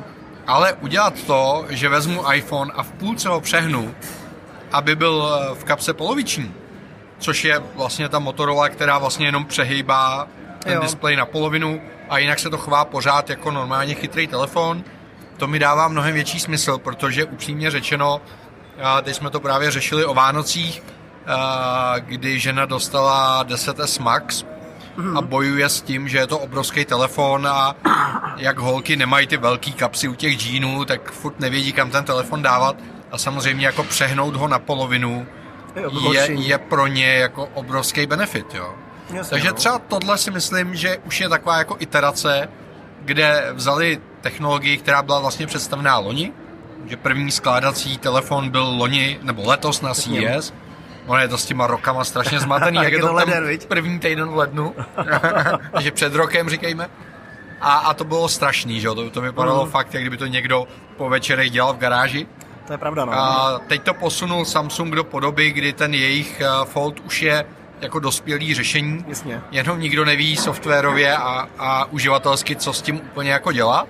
Ale 0.46 0.72
udělat 0.72 1.22
to, 1.26 1.66
že 1.68 1.88
vezmu 1.88 2.33
iPhone 2.33 2.72
a 2.74 2.83
v 2.83 2.92
půlce 2.92 3.28
ho 3.28 3.40
přehnu, 3.40 3.94
aby 4.72 4.96
byl 4.96 5.28
eh, 5.33 5.54
v 5.54 5.64
kapse 5.64 5.94
poloviční, 5.94 6.54
což 7.18 7.44
je 7.44 7.62
vlastně 7.74 8.09
ta 8.09 8.18
Motorola, 8.18 8.68
která 8.68 8.98
vlastně 8.98 9.26
jenom 9.26 9.44
přehýbá 9.44 10.28
ten 10.59 10.72
jo. 10.72 10.80
displej 10.80 11.16
na 11.16 11.26
polovinu, 11.26 11.80
a 12.11 12.18
jinak 12.18 12.38
se 12.38 12.51
to 12.51 12.59
chová 12.59 12.85
pořád 12.85 13.31
jako 13.31 13.51
normálně 13.51 13.94
chytrý 13.94 14.27
telefon. 14.27 14.85
To 15.37 15.46
mi 15.46 15.59
dává 15.59 15.88
mnohem 15.88 16.14
větší 16.14 16.40
smysl, 16.40 16.79
protože 16.79 17.25
upřímně 17.25 17.70
řečeno, 17.70 18.20
teď 19.03 19.16
jsme 19.16 19.31
to 19.31 19.40
právě 19.40 19.70
řešili 19.70 20.05
o 20.05 20.14
Vánocích, 20.14 20.83
kdy 21.99 22.38
žena 22.38 22.64
dostala 22.64 23.44
10S 23.44 24.03
Max 24.03 24.44
a 25.16 25.20
bojuje 25.20 25.68
s 25.68 25.83
tím, 25.83 26.09
že 26.09 26.18
je 26.18 26.27
to 26.27 26.38
obrovský 26.38 26.85
telefon 26.85 27.46
a 27.46 27.77
jak 28.37 28.59
holky 28.59 28.96
nemají 28.96 29.27
ty 29.27 29.37
velký 29.37 29.73
kapsy 29.73 30.09
u 30.09 30.14
těch 30.14 30.37
džínů, 30.37 30.85
tak 30.85 31.12
furt 31.12 31.40
nevědí, 31.40 31.73
kam 31.73 31.90
ten 31.90 32.05
telefon 32.05 32.42
dávat 32.42 32.77
a 33.12 33.18
samozřejmě 33.18 33.66
jako 33.66 33.85
přehnout 33.85 34.37
ho 34.37 34.49
na 34.49 34.59
polovinu 34.59 35.27
je, 36.12 36.29
je 36.31 36.59
pro 36.59 36.87
ně 36.87 37.07
jako 37.07 37.46
obrovský 37.46 38.07
benefit, 38.07 38.55
jo. 38.55 38.75
Jasně, 39.12 39.31
Takže 39.31 39.49
no. 39.49 39.55
třeba 39.55 39.79
tohle 39.79 40.18
si 40.18 40.31
myslím, 40.31 40.75
že 40.75 40.99
už 41.07 41.20
je 41.20 41.29
taková 41.29 41.59
jako 41.59 41.77
iterace, 41.79 42.49
kde 43.05 43.49
vzali 43.53 44.01
technologii, 44.20 44.77
která 44.77 45.03
byla 45.03 45.20
vlastně 45.20 45.46
představená 45.46 45.99
loni, 45.99 46.33
že 46.87 46.96
první 46.96 47.31
skládací 47.31 47.99
telefon 47.99 48.51
byl 48.51 48.64
loni, 48.64 49.18
nebo 49.23 49.42
letos 49.46 49.81
na 49.81 49.94
CES. 49.94 50.53
Ono 51.07 51.20
je 51.20 51.29
to 51.29 51.38
s 51.38 51.46
těma 51.46 51.66
rokama 51.66 52.05
strašně 52.05 52.40
zmatený, 52.40 52.79
jak 52.83 52.92
je 52.92 52.99
to 52.99 53.12
leden, 53.12 53.59
první 53.68 53.99
týden 53.99 54.29
v 54.29 54.37
lednu, 54.37 54.75
takže 55.73 55.90
před 55.90 56.14
rokem 56.14 56.49
říkejme. 56.49 56.90
A, 57.61 57.79
a 57.79 57.94
to 57.94 58.05
bylo 58.05 58.29
strašný, 58.29 58.81
že 58.81 58.87
jo? 58.87 58.94
To, 58.94 59.11
to 59.11 59.20
vypadalo 59.20 59.64
mm. 59.64 59.70
fakt, 59.70 59.94
jak 59.94 60.03
kdyby 60.03 60.16
to 60.16 60.27
někdo 60.27 60.66
po 60.96 61.09
večerech 61.09 61.51
dělal 61.51 61.75
v 61.75 61.79
garáži. 61.79 62.27
To 62.66 62.73
je 62.73 62.79
pravda, 62.79 63.05
no. 63.05 63.12
A 63.12 63.61
teď 63.66 63.83
to 63.83 63.94
posunul 63.94 64.44
Samsung 64.44 64.94
do 64.94 65.05
podoby, 65.05 65.51
kdy 65.51 65.73
ten 65.73 65.94
jejich 65.94 66.40
eh, 66.40 66.46
Fold 66.64 67.01
už 67.01 67.23
je 67.23 67.44
jako 67.80 67.98
dospělý 67.98 68.54
řešení. 68.54 69.04
Jasně. 69.08 69.40
Jenom 69.50 69.80
nikdo 69.80 70.04
neví 70.04 70.36
softwarově 70.36 71.16
a, 71.16 71.48
a 71.58 71.84
uživatelsky, 71.84 72.56
co 72.56 72.72
s 72.72 72.82
tím 72.82 72.96
úplně 72.96 73.30
jako 73.30 73.52
dělat. 73.52 73.88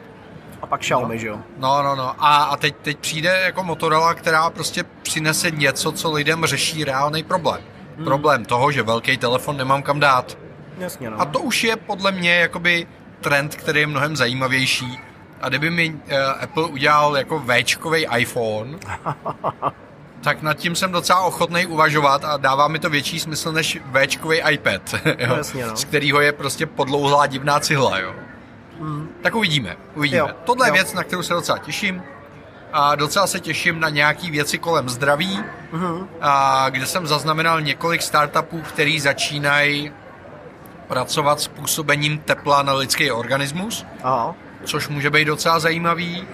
A 0.62 0.66
pak 0.66 0.81
Xiaomi, 0.81 1.14
no. 1.14 1.20
že 1.20 1.26
jo? 1.26 1.38
No, 1.59 1.83
no, 1.83 1.96
no. 1.96 2.14
A, 2.18 2.42
a 2.42 2.57
teď, 2.57 2.76
teď 2.83 2.98
přijde 2.98 3.40
jako 3.44 3.64
Motorola, 3.64 4.14
která 4.14 4.50
prostě 4.50 4.85
přinese 5.03 5.50
něco, 5.50 5.92
co 5.92 6.12
lidem 6.12 6.46
řeší 6.46 6.85
reálný 6.85 7.22
problém. 7.22 7.61
Hmm. 7.96 8.05
Problém 8.05 8.44
toho, 8.44 8.72
že 8.72 8.83
velký 8.83 9.16
telefon 9.16 9.57
nemám 9.57 9.83
kam 9.83 10.00
dát. 10.00 10.38
Jasně, 10.79 11.11
no. 11.11 11.20
A 11.20 11.24
to 11.24 11.40
už 11.40 11.64
je 11.64 11.76
podle 11.76 12.12
mě 12.12 12.35
jakoby 12.35 12.87
trend, 13.20 13.55
který 13.55 13.81
je 13.81 13.87
mnohem 13.87 14.16
zajímavější. 14.16 15.00
A 15.40 15.48
kdyby 15.48 15.70
mi 15.70 15.90
uh, 15.90 15.98
Apple 16.40 16.66
udělal 16.66 17.16
jako 17.16 17.44
Včkový 17.46 18.07
iPhone, 18.16 18.79
tak 20.23 20.43
nad 20.43 20.55
tím 20.55 20.75
jsem 20.75 20.93
docela 20.93 21.21
ochotný 21.21 21.67
uvažovat 21.67 22.25
a 22.25 22.37
dává 22.37 22.69
mi 22.69 22.79
to 22.79 22.91
větší 22.91 23.21
smysl 23.21 23.53
než 23.53 23.79
Včkový 23.93 24.41
iPad, 24.51 24.95
jo, 25.19 25.37
jasně, 25.37 25.67
no. 25.67 25.77
z 25.77 25.85
kterého 25.85 26.21
je 26.21 26.33
prostě 26.33 26.67
podlouhlá 26.67 27.27
divná 27.27 27.61
cihla. 27.61 27.99
Jo. 27.99 28.15
Mm. 28.79 29.09
Tak 29.23 29.35
uvidíme, 29.35 29.77
uvidíme. 29.95 30.19
Jo, 30.19 30.29
Tohle 30.45 30.69
jo. 30.69 30.75
je 30.75 30.83
věc, 30.83 30.95
na 30.95 31.05
kterou 31.05 31.23
se 31.23 31.35
docela 31.35 31.59
těším. 31.59 32.03
A 32.73 32.95
docela 32.95 33.27
se 33.27 33.41
těším 33.41 33.81
na 33.81 33.89
nějaké 33.89 34.31
věci 34.31 34.59
kolem 34.59 34.89
zdraví, 34.89 35.41
mm-hmm. 35.73 36.07
a 36.21 36.67
kde 36.71 36.87
jsem 36.87 37.07
zaznamenal 37.07 37.61
několik 37.61 38.03
startupů, 38.03 38.61
který 38.61 39.01
začínají 39.01 39.93
pracovat 40.89 41.41
s 41.41 41.49
působením 41.49 42.19
tepla 42.19 42.63
na 42.63 42.73
lidský 42.73 43.11
organismus, 43.11 43.87
Aha. 44.03 44.35
což 44.65 44.89
může 44.89 45.11
být 45.11 45.25
docela 45.25 45.59
zajímavý 45.59 46.29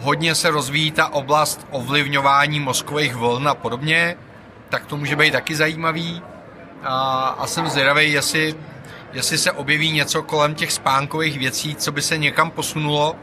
hodně 0.00 0.34
se 0.34 0.50
rozvíjí 0.50 0.90
ta 0.90 1.08
oblast 1.08 1.66
ovlivňování 1.70 2.60
mozkových 2.60 3.14
vln 3.14 3.48
a 3.48 3.54
podobně, 3.54 4.16
tak 4.68 4.86
to 4.86 4.96
může 4.96 5.16
být 5.16 5.30
taky 5.30 5.56
zajímavý. 5.56 6.22
A, 6.82 7.28
a 7.38 7.46
jsem 7.46 7.68
zvědavý, 7.68 8.12
jestli, 8.12 8.54
jestli 9.12 9.38
se 9.38 9.52
objeví 9.52 9.92
něco 9.92 10.22
kolem 10.22 10.54
těch 10.54 10.72
spánkových 10.72 11.38
věcí, 11.38 11.74
co 11.74 11.92
by 11.92 12.02
se 12.02 12.18
někam 12.18 12.50
posunulo, 12.50 13.16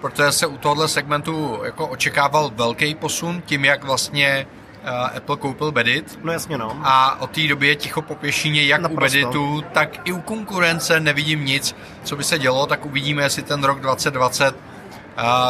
protože 0.00 0.32
se 0.32 0.46
u 0.46 0.58
tohohle 0.58 0.88
segmentu 0.88 1.60
jako 1.64 1.86
očekával 1.86 2.50
velký 2.54 2.94
posun 2.94 3.42
tím, 3.46 3.64
jak 3.64 3.84
vlastně 3.84 4.46
uh, 4.82 5.16
Apple 5.16 5.36
koupil 5.36 5.72
Bedit. 5.72 6.18
No 6.22 6.32
jasně 6.32 6.58
no. 6.58 6.80
A 6.82 7.20
od 7.20 7.30
té 7.30 7.48
doby 7.48 7.68
je 7.68 7.76
ticho 7.76 8.02
po 8.02 8.14
pěšině 8.14 8.62
jak 8.62 8.80
Naprosto. 8.80 9.18
u 9.18 9.22
Beditu, 9.22 9.64
tak 9.72 10.08
i 10.08 10.12
u 10.12 10.20
konkurence 10.20 11.00
nevidím 11.00 11.44
nic, 11.44 11.76
co 12.04 12.16
by 12.16 12.24
se 12.24 12.38
dělo, 12.38 12.66
tak 12.66 12.86
uvidíme, 12.86 13.22
jestli 13.22 13.42
ten 13.42 13.64
rok 13.64 13.80
2020 13.80 14.69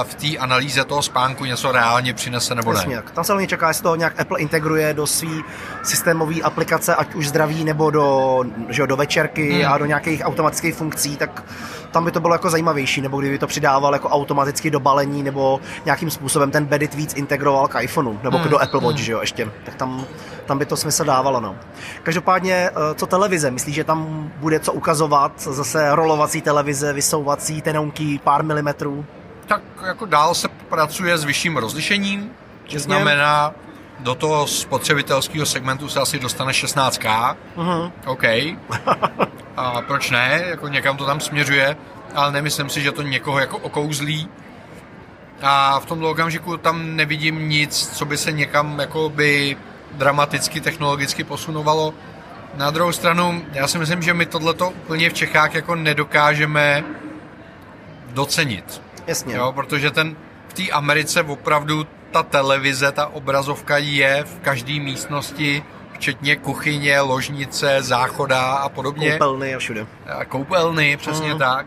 v 0.02 0.14
té 0.14 0.38
analýze 0.38 0.84
toho 0.84 1.02
spánku 1.02 1.44
něco 1.44 1.72
reálně 1.72 2.14
přinese 2.14 2.54
nebo 2.54 2.72
ne. 2.72 2.78
Jasně, 2.78 3.02
tam 3.14 3.24
se 3.24 3.32
hlavně 3.32 3.46
čeká, 3.46 3.68
jestli 3.68 3.82
to 3.82 3.96
nějak 3.96 4.20
Apple 4.20 4.40
integruje 4.40 4.94
do 4.94 5.06
své 5.06 5.30
systémové 5.82 6.40
aplikace, 6.40 6.94
ať 6.94 7.14
už 7.14 7.28
zdraví 7.28 7.64
nebo 7.64 7.90
do, 7.90 8.44
že 8.68 8.86
do 8.86 8.96
večerky 8.96 9.52
hmm. 9.52 9.72
a 9.72 9.78
do 9.78 9.84
nějakých 9.84 10.22
automatických 10.24 10.74
funkcí, 10.74 11.16
tak 11.16 11.44
tam 11.90 12.04
by 12.04 12.10
to 12.10 12.20
bylo 12.20 12.34
jako 12.34 12.50
zajímavější, 12.50 13.00
nebo 13.00 13.20
kdyby 13.20 13.38
to 13.38 13.46
přidával 13.46 13.92
jako 13.92 14.08
automaticky 14.08 14.70
do 14.70 14.80
balení, 14.80 15.22
nebo 15.22 15.60
nějakým 15.84 16.10
způsobem 16.10 16.50
ten 16.50 16.64
Bedit 16.64 16.94
víc 16.94 17.14
integroval 17.14 17.68
k 17.68 17.80
iPhoneu, 17.80 18.18
nebo 18.22 18.38
hmm. 18.38 18.48
do 18.48 18.62
Apple 18.62 18.80
Watch, 18.80 18.96
hmm. 18.96 19.04
že 19.04 19.12
jo, 19.12 19.20
ještě. 19.20 19.50
Tak 19.64 19.74
tam, 19.74 20.04
tam 20.46 20.58
by 20.58 20.66
to 20.66 20.76
smysl 20.76 21.04
dávalo, 21.04 21.40
no. 21.40 21.56
Každopádně, 22.02 22.54
eh, 22.54 22.94
co 22.94 23.06
televize? 23.06 23.50
Myslíš, 23.50 23.74
že 23.74 23.84
tam 23.84 24.30
bude 24.36 24.60
co 24.60 24.72
ukazovat? 24.72 25.32
Zase 25.40 25.94
rolovací 25.94 26.42
televize, 26.42 26.92
vysouvací, 26.92 27.62
tenounky, 27.62 28.20
pár 28.24 28.44
milimetrů? 28.44 29.04
Tak 29.50 29.62
jako 29.86 30.06
dál 30.06 30.34
se 30.34 30.48
pracuje 30.48 31.18
s 31.18 31.24
vyšším 31.24 31.56
rozlišením, 31.56 32.30
to 32.72 32.78
znamená, 32.78 33.52
do 33.98 34.14
toho 34.14 34.46
spotřebitelského 34.46 35.46
segmentu 35.46 35.88
se 35.88 36.00
asi 36.00 36.18
dostane 36.18 36.52
16K. 36.52 37.36
Uh-huh. 37.56 37.92
OK. 38.06 38.24
A 39.56 39.82
proč 39.82 40.10
ne? 40.10 40.42
Jako 40.46 40.68
někam 40.68 40.96
to 40.96 41.06
tam 41.06 41.20
směřuje, 41.20 41.76
ale 42.14 42.32
nemyslím 42.32 42.68
si, 42.68 42.82
že 42.82 42.92
to 42.92 43.02
někoho 43.02 43.38
jako 43.38 43.58
okouzlí. 43.58 44.28
A 45.42 45.80
v 45.80 45.86
tom 45.86 46.04
okamžiku 46.04 46.56
tam 46.56 46.96
nevidím 46.96 47.48
nic, 47.48 47.98
co 47.98 48.04
by 48.04 48.16
se 48.16 48.32
někam 48.32 48.78
jako 48.78 49.08
by 49.08 49.56
dramaticky 49.92 50.60
technologicky 50.60 51.24
posunovalo. 51.24 51.94
Na 52.54 52.70
druhou 52.70 52.92
stranu, 52.92 53.42
já 53.52 53.68
si 53.68 53.78
myslím, 53.78 54.02
že 54.02 54.14
my 54.14 54.26
tohleto 54.26 54.70
úplně 54.70 55.10
v 55.10 55.14
Čechách 55.14 55.54
jako 55.54 55.74
nedokážeme 55.74 56.84
docenit. 58.12 58.89
Jasně. 59.10 59.36
Jo, 59.36 59.52
protože 59.52 59.90
ten 59.90 60.16
v 60.48 60.52
té 60.52 60.70
Americe 60.70 61.22
opravdu 61.22 61.86
ta 62.10 62.22
televize, 62.22 62.92
ta 62.92 63.06
obrazovka 63.06 63.78
je 63.78 64.24
v 64.24 64.38
každé 64.38 64.80
místnosti, 64.80 65.62
včetně 65.92 66.36
kuchyně, 66.36 67.00
ložnice, 67.00 67.82
záchoda 67.82 68.40
a 68.40 68.68
podobně. 68.68 69.10
Koupelny 69.10 69.54
a 69.54 69.58
všude. 69.58 69.86
A 70.06 70.24
koupelny, 70.24 70.96
přesně 70.96 71.32
mm. 71.32 71.38
tak. 71.38 71.66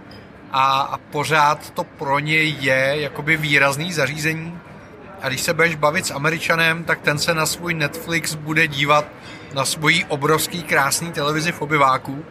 A, 0.51 0.81
a 0.81 0.97
pořád 0.97 1.69
to 1.69 1.83
pro 1.83 2.19
ně 2.19 2.37
je 2.37 2.95
jakoby 2.95 3.37
výrazný 3.37 3.93
zařízení. 3.93 4.59
A 5.21 5.27
když 5.27 5.41
se 5.41 5.53
budeš 5.53 5.75
bavit 5.75 6.05
s 6.05 6.11
Američanem, 6.11 6.83
tak 6.83 7.01
ten 7.01 7.19
se 7.19 7.33
na 7.33 7.45
svůj 7.45 7.73
Netflix 7.73 8.35
bude 8.35 8.67
dívat 8.67 9.05
na 9.53 9.65
svoji 9.65 10.05
obrovský 10.05 10.63
krásný 10.63 11.11
televizi 11.11 11.51
v 11.51 11.61
obyváku 11.61 12.25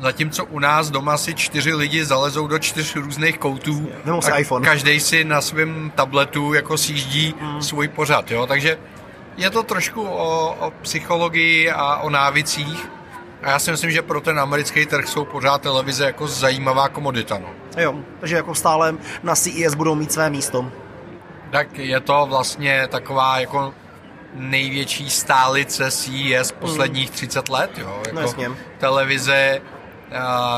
Zatímco 0.00 0.44
u 0.44 0.58
nás 0.58 0.90
doma 0.90 1.16
si 1.16 1.34
čtyři 1.34 1.74
lidi 1.74 2.04
zalezou 2.04 2.46
do 2.46 2.58
čtyř 2.58 2.96
různých 2.96 3.38
koutů. 3.38 3.88
a 4.32 4.36
iPhone. 4.36 4.64
Každý 4.64 5.00
si 5.00 5.24
na 5.24 5.40
svém 5.40 5.92
tabletu 5.94 6.54
jako 6.54 6.78
sjíždí 6.78 7.34
mm. 7.40 7.62
svůj 7.62 7.88
pořad, 7.88 8.30
jo. 8.30 8.46
Takže 8.46 8.78
je 9.36 9.50
to 9.50 9.62
trošku 9.62 10.02
o, 10.02 10.56
o 10.60 10.72
psychologii 10.82 11.70
a 11.70 11.96
o 11.96 12.10
návicích. 12.10 12.88
A 13.42 13.50
já 13.50 13.58
si 13.58 13.70
myslím, 13.70 13.90
že 13.90 14.02
pro 14.02 14.20
ten 14.20 14.40
americký 14.40 14.86
trh 14.86 15.08
jsou 15.08 15.24
pořád 15.24 15.62
televize 15.62 16.04
jako 16.04 16.26
zajímavá 16.26 16.88
komodita. 16.88 17.38
No. 17.38 17.48
Jo, 17.82 17.94
takže 18.20 18.36
jako 18.36 18.54
stále 18.54 18.94
na 19.22 19.34
CES 19.34 19.74
budou 19.74 19.94
mít 19.94 20.12
své 20.12 20.30
místo. 20.30 20.72
Tak 21.50 21.78
je 21.78 22.00
to 22.00 22.26
vlastně 22.28 22.88
taková 22.88 23.40
jako 23.40 23.74
největší 24.34 25.10
stálice 25.10 25.90
CES 25.90 26.52
posledních 26.52 27.10
30 27.10 27.48
let. 27.48 27.70
Jo. 27.78 28.02
Jako 28.06 28.16
no 28.16 28.20
jasně. 28.20 28.50
Televize 28.78 29.60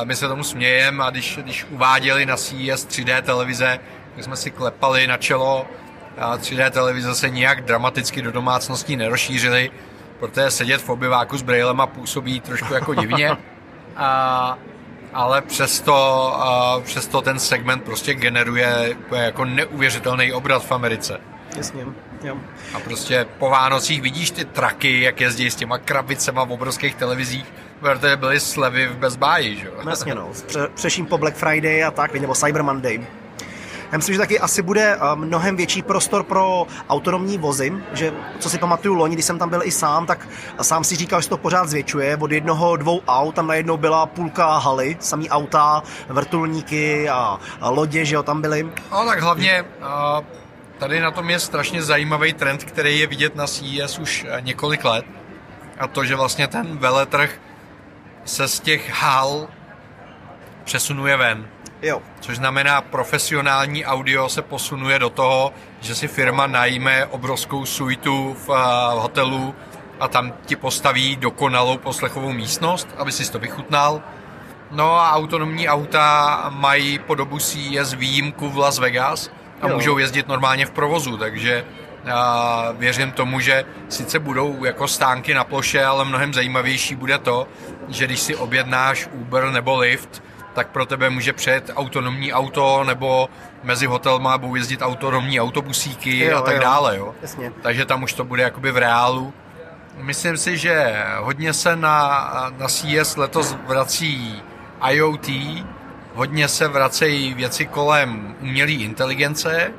my 0.04 0.16
se 0.16 0.28
tomu 0.28 0.44
smějeme 0.44 1.04
a 1.04 1.10
když, 1.10 1.38
když 1.42 1.66
uváděli 1.70 2.26
na 2.26 2.36
CES 2.36 2.86
3D 2.86 3.22
televize, 3.22 3.78
tak 4.14 4.24
jsme 4.24 4.36
si 4.36 4.50
klepali 4.50 5.06
na 5.06 5.16
čelo 5.16 5.66
a 6.18 6.36
3D 6.36 6.70
televize 6.70 7.14
se 7.14 7.30
nijak 7.30 7.64
dramaticky 7.64 8.22
do 8.22 8.32
domácností 8.32 8.96
nerozšířily, 8.96 9.70
protože 10.20 10.50
sedět 10.50 10.82
v 10.82 10.88
obyváku 10.88 11.38
s 11.38 11.42
brailema 11.42 11.86
působí 11.86 12.40
trošku 12.40 12.74
jako 12.74 12.94
divně. 12.94 13.36
A, 13.96 14.58
ale 15.14 15.42
přesto, 15.42 15.94
a 16.42 16.80
přesto 16.80 17.22
ten 17.22 17.38
segment 17.38 17.84
prostě 17.84 18.14
generuje 18.14 18.96
jako 19.12 19.44
neuvěřitelný 19.44 20.32
obrat 20.32 20.64
v 20.64 20.72
Americe. 20.72 21.20
Jasně, 21.56 21.84
jo. 22.24 22.36
A 22.74 22.80
prostě 22.80 23.26
po 23.38 23.50
Vánocích 23.50 24.02
vidíš 24.02 24.30
ty 24.30 24.44
traky, 24.44 25.00
jak 25.00 25.20
jezdí 25.20 25.50
s 25.50 25.56
těma 25.56 25.78
krabicema 25.78 26.44
v 26.44 26.52
obrovských 26.52 26.94
televizích 26.94 27.52
protože 27.82 28.16
byly 28.16 28.40
slevy 28.40 28.86
v 28.86 28.96
Best 28.96 29.16
Buy, 29.18 29.56
že 29.56 29.66
jo? 29.66 29.72
Jasně, 29.90 30.14
no. 30.14 30.28
Pře- 30.46 30.68
přeším 30.74 31.06
po 31.06 31.18
Black 31.18 31.36
Friday 31.36 31.84
a 31.84 31.90
tak, 31.90 32.14
nebo 32.14 32.34
Cyber 32.34 32.62
Monday. 32.62 33.06
Já 33.92 33.98
myslím, 33.98 34.14
že 34.14 34.18
taky 34.18 34.38
asi 34.40 34.62
bude 34.62 34.94
eh, 34.96 34.98
mnohem 35.14 35.56
větší 35.56 35.82
prostor 35.82 36.22
pro 36.22 36.66
autonomní 36.88 37.38
vozy, 37.38 37.72
že 37.92 38.12
co 38.38 38.50
si 38.50 38.58
pamatuju 38.58 38.94
loni, 38.94 39.16
když 39.16 39.24
jsem 39.24 39.38
tam 39.38 39.50
byl 39.50 39.60
i 39.64 39.70
sám, 39.70 40.06
tak 40.06 40.28
sám 40.62 40.84
si 40.84 40.96
říkal, 40.96 41.20
že 41.20 41.28
to 41.28 41.36
pořád 41.36 41.68
zvětšuje. 41.68 42.16
Od 42.16 42.32
jednoho, 42.32 42.76
dvou 42.76 43.02
aut 43.08 43.34
tam 43.34 43.46
najednou 43.46 43.76
byla 43.76 44.06
půlka 44.06 44.58
haly, 44.58 44.96
samý 45.00 45.30
auta, 45.30 45.82
vrtulníky 46.08 47.08
a, 47.08 47.40
a 47.60 47.70
lodě, 47.70 48.04
že 48.04 48.14
jo, 48.14 48.22
tam 48.22 48.40
byly. 48.40 48.68
No 48.92 49.06
tak 49.06 49.20
hlavně 49.20 49.64
tady 50.78 51.00
na 51.00 51.10
tom 51.10 51.30
je 51.30 51.38
strašně 51.38 51.82
zajímavý 51.82 52.32
trend, 52.32 52.64
který 52.64 52.98
je 53.00 53.06
vidět 53.06 53.36
na 53.36 53.46
CES 53.46 53.98
už 53.98 54.26
eh, 54.28 54.40
několik 54.40 54.84
let. 54.84 55.04
A 55.78 55.86
to, 55.86 56.04
že 56.04 56.16
vlastně 56.16 56.46
ten 56.48 56.78
veletrh 56.78 57.30
se 58.24 58.48
z 58.48 58.60
těch 58.60 58.90
hal 58.90 59.48
přesunuje 60.64 61.16
ven. 61.16 61.48
Jo. 61.82 62.02
Což 62.20 62.36
znamená, 62.36 62.80
profesionální 62.80 63.84
audio 63.84 64.28
se 64.28 64.42
posunuje 64.42 64.98
do 64.98 65.10
toho, 65.10 65.52
že 65.80 65.94
si 65.94 66.08
firma 66.08 66.46
najme 66.46 67.06
obrovskou 67.06 67.66
suitu 67.66 68.36
v, 68.38 68.48
v 68.48 68.98
hotelu 68.98 69.54
a 70.00 70.08
tam 70.08 70.32
ti 70.46 70.56
postaví 70.56 71.16
dokonalou 71.16 71.78
poslechovou 71.78 72.32
místnost, 72.32 72.88
aby 72.96 73.12
si 73.12 73.32
to 73.32 73.38
vychutnal. 73.38 74.02
No 74.70 74.94
a 74.94 75.12
autonomní 75.12 75.68
auta 75.68 76.46
mají 76.54 76.98
po 76.98 77.14
dobu 77.14 77.38
CES 77.38 77.94
výjimku 77.94 78.48
v 78.48 78.58
Las 78.58 78.78
Vegas 78.78 79.30
a 79.60 79.68
jo. 79.68 79.74
můžou 79.74 79.98
jezdit 79.98 80.28
normálně 80.28 80.66
v 80.66 80.70
provozu, 80.70 81.16
takže 81.16 81.64
a 82.12 82.68
věřím 82.72 83.12
tomu, 83.12 83.40
že 83.40 83.64
sice 83.88 84.18
budou 84.18 84.64
jako 84.64 84.88
stánky 84.88 85.34
na 85.34 85.44
ploše, 85.44 85.84
ale 85.84 86.04
mnohem 86.04 86.34
zajímavější 86.34 86.94
bude 86.94 87.18
to, 87.18 87.48
že 87.88 88.06
když 88.06 88.20
si 88.20 88.36
objednáš 88.36 89.08
Uber 89.12 89.50
nebo 89.50 89.76
Lyft, 89.76 90.22
tak 90.54 90.68
pro 90.68 90.86
tebe 90.86 91.10
může 91.10 91.32
přejet 91.32 91.70
autonomní 91.76 92.32
auto, 92.32 92.84
nebo 92.84 93.28
mezi 93.62 93.86
hotelma 93.86 94.38
budou 94.38 94.54
jezdit 94.54 94.82
autonomní 94.82 95.40
autobusíky 95.40 96.18
jo, 96.18 96.38
a 96.38 96.42
tak 96.42 96.54
jo. 96.54 96.60
dále. 96.60 96.96
Jo? 96.96 97.14
Jasně. 97.22 97.52
Takže 97.62 97.84
tam 97.84 98.02
už 98.02 98.12
to 98.12 98.24
bude 98.24 98.42
jakoby 98.42 98.70
v 98.70 98.76
reálu. 98.76 99.32
Myslím 99.96 100.36
si, 100.36 100.58
že 100.58 101.04
hodně 101.18 101.52
se 101.52 101.76
na, 101.76 102.52
na 102.58 102.68
CES 102.68 103.16
letos 103.16 103.56
vrací 103.66 104.42
IoT, 104.90 105.28
hodně 106.14 106.48
se 106.48 106.68
vracejí 106.68 107.34
věci 107.34 107.66
kolem 107.66 108.36
umělé 108.40 108.72
inteligence, 108.72 109.72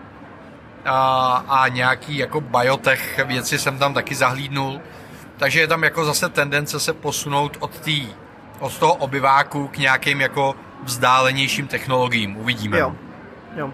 a, 0.85 1.43
a 1.49 1.67
nějaký 1.67 2.17
jako 2.17 2.41
biotech 2.41 3.19
věci 3.25 3.59
jsem 3.59 3.77
tam 3.77 3.93
taky 3.93 4.15
zahlídnul. 4.15 4.81
Takže 5.37 5.59
je 5.59 5.67
tam 5.67 5.83
jako 5.83 6.05
zase 6.05 6.29
tendence 6.29 6.79
se 6.79 6.93
posunout 6.93 7.57
od, 7.59 7.79
tý, 7.79 8.07
od 8.59 8.77
toho 8.77 8.93
obyváku 8.93 9.67
k 9.67 9.77
nějakým 9.77 10.21
jako 10.21 10.55
vzdálenějším 10.83 11.67
technologiím. 11.67 12.37
Uvidíme. 12.37 12.79
Jo. 12.79 12.95
jo. 13.55 13.71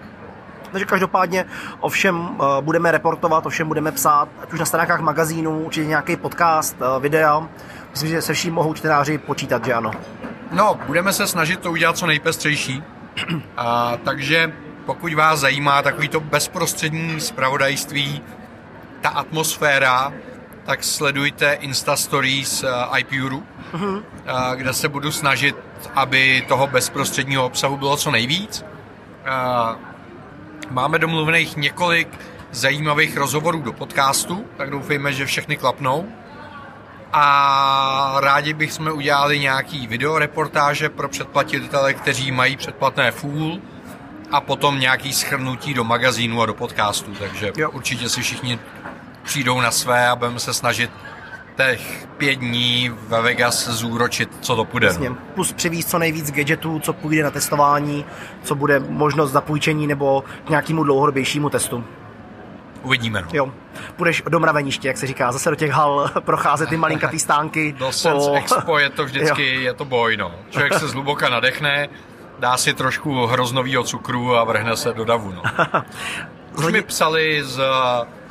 Takže 0.72 0.86
každopádně 0.86 1.46
o 1.80 1.90
všem 1.90 2.20
uh, 2.20 2.46
budeme 2.62 2.92
reportovat, 2.92 3.46
o 3.46 3.50
všem 3.50 3.68
budeme 3.68 3.92
psát, 3.92 4.30
ať 4.42 4.54
už 4.54 4.60
na 4.60 4.66
stránkách 4.66 5.00
magazínu, 5.00 5.60
určitě 5.60 5.88
nějaký 5.88 6.16
podcast, 6.16 6.76
uh, 6.82 7.02
videa. 7.02 7.48
Myslím, 7.92 8.10
že 8.10 8.22
se 8.22 8.34
vším 8.34 8.54
mohou 8.54 8.74
čtenáři 8.74 9.18
počítat, 9.18 9.66
že 9.66 9.74
ano. 9.74 9.92
No, 10.52 10.80
budeme 10.88 11.14
se 11.14 11.28
snažit 11.28 11.60
to 11.60 11.72
udělat 11.72 11.98
co 11.98 12.08
nejpestřejší. 12.08 12.84
A, 13.58 13.98
takže 14.04 14.54
pokud 14.86 15.14
vás 15.14 15.40
zajímá 15.40 15.82
takovýto 15.82 16.20
bezprostřední 16.20 17.20
zpravodajství, 17.20 18.22
ta 19.02 19.10
atmosféra, 19.10 20.14
tak 20.70 20.84
sledujte 20.84 21.54
Insta 21.54 21.96
Stories 21.96 22.64
uh, 22.64 23.00
iPuru, 23.00 23.44
uh-huh. 23.74 23.98
uh, 23.98 24.04
kde 24.56 24.74
se 24.74 24.90
budu 24.90 25.12
snažit, 25.12 25.56
aby 25.96 26.46
toho 26.48 26.68
bezprostředního 26.68 27.46
obsahu 27.46 27.78
bylo 27.78 27.98
co 27.98 28.12
nejvíc. 28.12 28.62
Uh, 28.62 29.80
máme 30.70 31.00
domluvených 31.00 31.58
několik 31.58 32.08
zajímavých 32.52 33.18
rozhovorů 33.18 33.62
do 33.62 33.74
podcastu, 33.74 34.46
tak 34.58 34.70
doufejme, 34.70 35.14
že 35.14 35.26
všechny 35.26 35.58
klapnou. 35.58 36.06
A 37.14 38.18
rádi 38.20 38.54
bychom 38.54 38.88
udělali 38.92 39.40
nějaký 39.40 39.88
videoreportáže 39.88 40.90
pro 40.90 41.10
předplatitele, 41.10 41.94
kteří 41.94 42.32
mají 42.32 42.58
předplatné 42.58 43.12
full 43.12 43.62
a 44.32 44.42
potom 44.42 44.80
nějaký 44.80 45.14
schrnutí 45.14 45.74
do 45.74 45.84
magazínu 45.84 46.42
a 46.42 46.46
do 46.46 46.54
podcastu, 46.54 47.12
takže 47.20 47.52
jo. 47.58 47.70
určitě 47.72 48.10
si 48.10 48.22
všichni 48.22 48.60
přijdou 49.30 49.62
na 49.62 49.72
své 49.72 50.08
a 50.08 50.16
budeme 50.16 50.40
se 50.40 50.54
snažit 50.54 50.92
těch 51.58 52.08
pět 52.18 52.36
dní 52.36 52.92
ve 53.08 53.22
Vegas 53.22 53.68
zúročit, 53.68 54.30
co 54.42 54.56
to 54.56 54.66
půjde. 54.66 54.88
Jasně. 54.88 55.12
Plus 55.36 55.54
přivízt 55.54 55.90
co 55.90 56.00
nejvíc 56.00 56.32
gadgetů, 56.32 56.80
co 56.80 56.94
půjde 56.94 57.24
na 57.24 57.32
testování, 57.32 58.06
co 58.44 58.56
bude 58.56 58.80
možnost 58.80 59.32
zapůjčení 59.32 59.88
nebo 59.88 60.24
k 60.46 60.50
nějakému 60.50 60.84
dlouhodobějšímu 60.84 61.50
testu. 61.50 61.84
Uvidíme. 62.84 63.22
No. 63.22 63.28
Jo. 63.34 63.52
Půjdeš 63.96 64.24
do 64.30 64.40
mraveniště, 64.40 64.88
jak 64.88 64.98
se 64.98 65.08
říká, 65.08 65.32
zase 65.32 65.50
do 65.50 65.56
těch 65.56 65.72
hal 65.72 66.12
procházet 66.20 66.70
ty 66.70 66.78
malinkatý 66.78 67.20
stánky. 67.30 67.76
do 67.80 67.92
po... 68.04 68.34
Expo 68.36 68.78
je 68.78 68.90
to 68.90 69.06
vždycky, 69.06 69.56
jo. 69.56 69.62
je 69.62 69.74
to 69.74 69.86
boj, 69.86 70.18
no. 70.18 70.32
Člověk 70.50 70.74
se 70.74 70.88
zhluboka 70.88 71.30
nadechne, 71.30 71.90
dá 72.40 72.58
si 72.58 72.74
trošku 72.74 73.26
hroznovýho 73.26 73.84
cukru 73.84 74.38
a 74.38 74.44
vrhne 74.44 74.78
se 74.78 74.94
do 74.94 75.06
davu, 75.06 75.32
no. 75.32 75.44
Už 76.58 76.72
mi 76.72 76.82
psali 76.82 77.44
z 77.44 77.62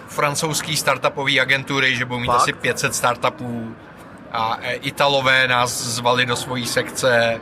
francouzský 0.08 0.76
startupové 0.76 1.40
agentury, 1.40 1.96
že 1.96 2.04
budou 2.04 2.20
mít 2.20 2.26
Fakt? 2.26 2.36
asi 2.36 2.52
500 2.52 2.94
startupů 2.94 3.74
a 4.32 4.58
e, 4.62 4.74
Italové 4.74 5.48
nás 5.48 5.82
zvali 5.82 6.26
do 6.26 6.36
svojí 6.36 6.66
sekce 6.66 7.40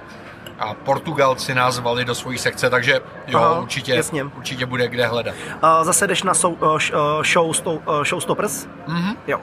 a 0.59 0.75
Portugalci 0.75 1.55
nás 1.55 1.75
zvali 1.75 2.05
do 2.05 2.15
svojí 2.15 2.39
sekce, 2.39 2.71
takže 2.71 3.01
jo, 3.27 3.39
Aha, 3.39 3.61
určitě, 3.61 3.95
jasně. 3.95 4.25
určitě 4.25 4.67
bude 4.67 4.89
kde 4.89 5.07
hledat. 5.07 5.35
A 5.63 5.85
zase 5.85 6.07
jdeš 6.07 6.23
na 6.23 6.35
show, 6.35 6.63
uh, 6.63 6.79
show, 7.23 7.53
uh, 7.67 8.05
Showstoppers? 8.05 8.67
Mm-hmm. 8.89 9.17
Jo. 9.27 9.41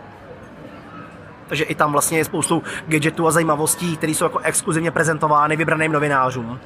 Takže 1.47 1.63
i 1.63 1.75
tam 1.75 1.91
vlastně 1.91 2.17
je 2.17 2.25
spoustu 2.25 2.63
gadgetů 2.87 3.27
a 3.27 3.31
zajímavostí, 3.31 3.97
které 3.97 4.11
jsou 4.11 4.25
jako 4.25 4.39
exkluzivně 4.39 4.91
prezentovány 4.91 5.55
vybraným 5.55 5.91
novinářům. 5.91 6.59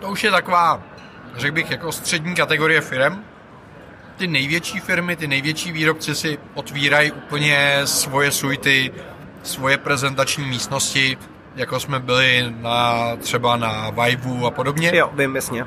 To 0.00 0.08
už 0.08 0.24
je 0.24 0.30
taková, 0.30 0.82
řekl 1.36 1.54
bych, 1.54 1.70
jako 1.70 1.92
střední 1.92 2.34
kategorie 2.34 2.80
firm, 2.80 3.24
ty 4.16 4.26
největší 4.26 4.80
firmy, 4.80 5.16
ty 5.16 5.28
největší 5.28 5.72
výrobci 5.72 6.14
si 6.14 6.38
otvírají 6.54 7.12
úplně 7.12 7.80
svoje 7.84 8.30
suity, 8.30 8.92
svoje 9.42 9.78
prezentační 9.78 10.46
místnosti, 10.46 11.18
jako 11.56 11.80
jsme 11.80 12.00
byli 12.00 12.54
na, 12.60 13.16
třeba 13.16 13.56
na 13.56 13.90
Vive 13.90 14.46
a 14.46 14.50
podobně. 14.50 14.90
Jo, 14.94 15.10
vím, 15.14 15.36
jasně. 15.36 15.66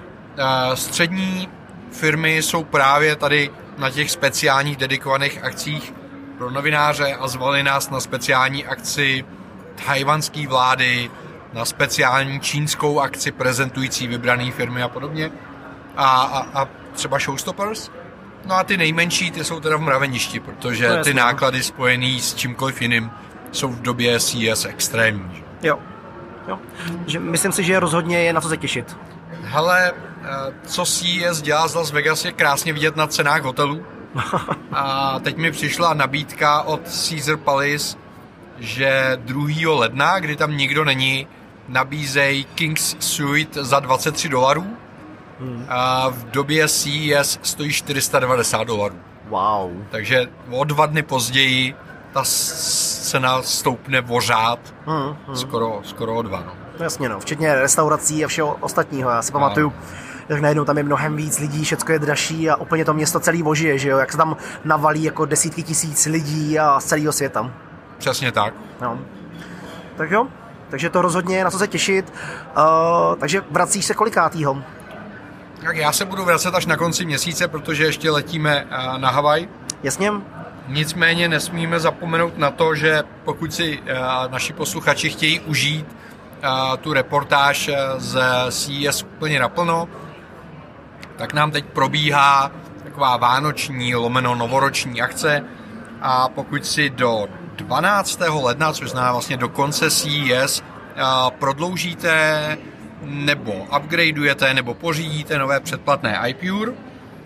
Střední 0.73 1.49
firmy 1.91 2.37
jsou 2.37 2.63
právě 2.63 3.15
tady 3.15 3.49
na 3.77 3.89
těch 3.89 4.11
speciálních 4.11 4.77
dedikovaných 4.77 5.43
akcích 5.43 5.93
pro 6.37 6.51
novináře 6.51 7.13
a 7.13 7.27
zvali 7.27 7.63
nás 7.63 7.89
na 7.89 7.99
speciální 7.99 8.65
akci 8.65 9.25
tajvanské 9.85 10.47
vlády, 10.47 11.11
na 11.53 11.65
speciální 11.65 12.39
čínskou 12.39 12.99
akci 12.99 13.31
prezentující 13.31 14.07
vybrané 14.07 14.51
firmy 14.51 14.83
a 14.83 14.87
podobně. 14.87 15.31
A, 15.97 16.21
a, 16.21 16.61
a 16.61 16.67
třeba 16.93 17.19
Showstoppers, 17.19 17.91
No 18.45 18.55
a 18.55 18.63
ty 18.63 18.77
nejmenší, 18.77 19.31
ty 19.31 19.43
jsou 19.43 19.59
teda 19.59 19.77
v 19.77 19.81
mraveništi, 19.81 20.39
protože 20.39 20.89
no, 20.89 21.03
ty 21.03 21.13
náklady 21.13 21.63
spojené 21.63 22.19
s 22.19 22.35
čímkoliv 22.35 22.81
jiným 22.81 23.11
jsou 23.51 23.67
v 23.67 23.81
době 23.81 24.19
CS 24.19 24.65
extrémní. 24.65 25.43
Jo. 25.61 25.79
jo. 26.47 26.59
Že 27.07 27.19
myslím 27.19 27.51
si, 27.51 27.63
že 27.63 27.79
rozhodně 27.79 28.19
je 28.19 28.33
na 28.33 28.41
co 28.41 28.49
se 28.49 28.57
těšit. 28.57 28.97
Hele, 29.43 29.91
eh, 30.23 30.27
co 30.65 30.85
CES 30.85 31.41
dělá 31.41 31.67
z 31.67 31.75
Las 31.75 31.91
Vegas 31.91 32.25
je 32.25 32.31
krásně 32.31 32.73
vidět 32.73 32.95
na 32.95 33.07
cenách 33.07 33.43
hotelů. 33.43 33.85
a 34.71 35.19
teď 35.19 35.37
mi 35.37 35.51
přišla 35.51 35.93
nabídka 35.93 36.61
od 36.61 36.81
Caesar 36.81 37.37
Palace, 37.37 37.97
že 38.59 39.11
2. 39.15 39.79
ledna, 39.79 40.19
kdy 40.19 40.35
tam 40.35 40.57
nikdo 40.57 40.85
není, 40.85 41.27
nabízejí 41.67 42.45
King's 42.45 42.95
Suite 42.99 43.63
za 43.63 43.79
23 43.79 44.29
dolarů 44.29 44.77
Hmm. 45.39 45.65
A 45.69 46.09
v 46.09 46.23
době 46.23 46.67
CES 46.67 47.39
stojí 47.41 47.73
490 47.73 48.63
dolarů. 48.63 48.95
Wow. 49.27 49.71
Takže 49.89 50.27
o 50.51 50.63
dva 50.63 50.85
dny 50.85 51.03
později 51.03 51.75
ta 52.13 52.23
cena 52.23 53.41
stoupne 53.41 54.01
vořád 54.01 54.59
hmm, 54.85 55.15
hmm. 55.27 55.35
Skoro, 55.35 55.79
skoro 55.83 56.15
o 56.15 56.21
dva. 56.21 56.43
No. 56.45 56.83
Jasně, 56.83 57.09
no, 57.09 57.19
včetně 57.19 57.55
restaurací 57.55 58.25
a 58.25 58.27
všeho 58.27 58.57
ostatního. 58.59 59.09
Já 59.09 59.21
si 59.21 59.31
pamatuju, 59.31 59.73
jak 60.29 60.41
najednou 60.41 60.65
tam 60.65 60.77
je 60.77 60.83
mnohem 60.83 61.15
víc 61.15 61.39
lidí, 61.39 61.63
všechno 61.63 61.93
je 61.93 61.99
dražší 61.99 62.49
a 62.49 62.55
úplně 62.55 62.85
to 62.85 62.93
město 62.93 63.19
celý 63.19 63.43
vožije, 63.43 63.77
že 63.77 63.89
jo, 63.89 63.97
jak 63.97 64.11
se 64.11 64.17
tam 64.17 64.37
navalí 64.65 65.03
jako 65.03 65.25
desítky 65.25 65.63
tisíc 65.63 66.05
lidí 66.05 66.59
a 66.59 66.79
z 66.79 66.85
celého 66.85 67.13
světa. 67.13 67.51
Přesně 67.97 68.31
tak. 68.31 68.53
No. 68.81 68.99
Tak 69.97 70.11
jo, 70.11 70.27
takže 70.69 70.89
to 70.89 71.01
rozhodně 71.01 71.37
je 71.37 71.43
na 71.43 71.51
co 71.51 71.59
se 71.59 71.67
těšit. 71.67 72.13
Uh, 72.57 73.15
takže 73.19 73.41
vracíš 73.51 73.85
se 73.85 73.93
kolikátýho? 73.93 74.63
Tak 75.63 75.77
já 75.77 75.91
se 75.91 76.05
budu 76.05 76.25
vracet 76.25 76.55
až 76.55 76.65
na 76.65 76.77
konci 76.77 77.05
měsíce, 77.05 77.47
protože 77.47 77.85
ještě 77.85 78.11
letíme 78.11 78.67
eh, 78.71 78.97
na 78.97 79.09
Havaj. 79.09 79.47
Jasně. 79.83 80.11
Nicméně 80.67 81.27
nesmíme 81.27 81.79
zapomenout 81.79 82.37
na 82.37 82.51
to, 82.51 82.75
že 82.75 83.03
pokud 83.25 83.53
si 83.53 83.79
eh, 83.85 83.95
naši 84.29 84.53
posluchači 84.53 85.09
chtějí 85.09 85.39
užít 85.39 85.85
eh, 86.43 86.77
tu 86.77 86.93
reportáž 86.93 87.69
z 87.97 88.19
CES 88.49 89.03
úplně 89.03 89.39
naplno, 89.39 89.87
tak 91.15 91.33
nám 91.33 91.51
teď 91.51 91.65
probíhá 91.65 92.51
taková 92.83 93.17
vánoční 93.17 93.95
lomeno 93.95 94.35
novoroční 94.35 95.01
akce 95.01 95.43
a 96.01 96.29
pokud 96.29 96.65
si 96.65 96.89
do 96.89 97.27
12. 97.55 98.19
ledna, 98.41 98.73
což 98.73 98.89
znamená 98.89 99.11
vlastně 99.11 99.37
do 99.37 99.49
konce 99.49 99.91
CES, 99.91 100.63
prodloužíte 101.39 102.57
nebo 103.01 103.53
upgradeujete 103.77 104.53
nebo 104.53 104.73
pořídíte 104.73 105.37
nové 105.37 105.59
předplatné 105.59 106.19
iPure 106.27 106.71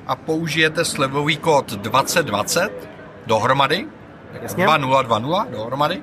a 0.07 0.15
použijete 0.15 0.85
slevový 0.85 1.37
kód 1.37 1.71
2020 1.73 2.89
dohromady, 3.25 3.87
Jasně. 4.41 4.65
2020 4.65 5.51
dohromady, 5.51 6.01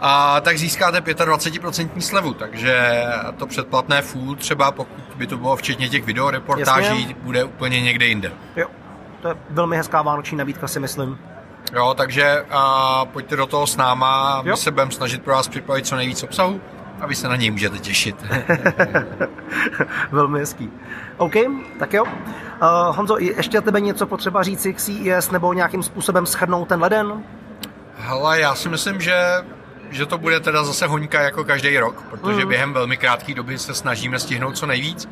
a 0.00 0.40
tak 0.40 0.58
získáte 0.58 1.00
25% 1.00 2.00
slevu, 2.00 2.34
takže 2.34 3.04
to 3.36 3.46
předplatné 3.46 4.02
full 4.02 4.34
třeba, 4.34 4.72
pokud 4.72 5.02
by 5.16 5.26
to 5.26 5.36
bylo 5.36 5.56
včetně 5.56 5.88
těch 5.88 6.04
videoreportáží, 6.04 7.00
Jasně. 7.00 7.16
bude 7.22 7.44
úplně 7.44 7.80
někde 7.80 8.06
jinde. 8.06 8.32
Jo, 8.56 8.66
to 9.22 9.28
je 9.28 9.34
velmi 9.50 9.76
hezká 9.76 10.02
vánoční 10.02 10.38
nabídka 10.38 10.68
si 10.68 10.80
myslím. 10.80 11.18
Jo, 11.74 11.94
takže 11.94 12.44
a, 12.50 13.04
pojďte 13.04 13.36
do 13.36 13.46
toho 13.46 13.66
s 13.66 13.76
náma, 13.76 14.42
my 14.42 14.50
jo. 14.50 14.56
se 14.56 14.70
budeme 14.70 14.90
snažit 14.90 15.22
pro 15.22 15.34
vás 15.34 15.48
připravit 15.48 15.86
co 15.86 15.96
nejvíc 15.96 16.22
obsahu 16.22 16.60
a 17.02 17.06
vy 17.06 17.14
se 17.14 17.28
na 17.28 17.36
něj 17.36 17.50
můžete 17.50 17.78
těšit. 17.78 18.16
Velmi 20.12 20.40
hezký. 20.40 20.70
OK, 21.16 21.34
tak 21.78 21.92
jo. 21.94 22.04
Uh, 22.04 22.96
Honzo, 22.96 23.18
ještě 23.18 23.60
tebe 23.60 23.80
něco 23.80 24.06
potřeba 24.06 24.42
říci 24.42 24.74
k 24.74 24.80
CES 24.80 25.30
nebo 25.30 25.52
nějakým 25.52 25.82
způsobem 25.82 26.26
schrnout 26.26 26.68
ten 26.68 26.80
leden? 26.80 27.24
Hele, 27.96 28.40
já 28.40 28.54
si 28.54 28.68
myslím, 28.68 29.00
že 29.00 29.14
že 29.90 30.06
to 30.06 30.18
bude 30.18 30.40
teda 30.40 30.64
zase 30.64 30.86
hoňka 30.86 31.20
jako 31.20 31.44
každý 31.44 31.78
rok, 31.78 32.02
protože 32.10 32.42
mm. 32.42 32.48
během 32.48 32.72
velmi 32.72 32.96
krátké 32.96 33.34
doby 33.34 33.58
se 33.58 33.74
snažíme 33.74 34.18
stihnout 34.18 34.56
co 34.56 34.66
nejvíc. 34.66 35.08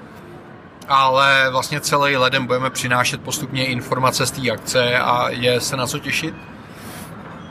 Ale 0.89 1.49
vlastně 1.51 1.81
celý 1.81 2.17
leden 2.17 2.47
budeme 2.47 2.71
přinášet 2.71 3.21
postupně 3.21 3.67
informace 3.67 4.27
z 4.27 4.31
té 4.31 4.51
akce 4.51 4.99
a 4.99 5.29
je 5.29 5.61
se 5.61 5.77
na 5.77 5.87
co 5.87 5.99
těšit. 5.99 6.35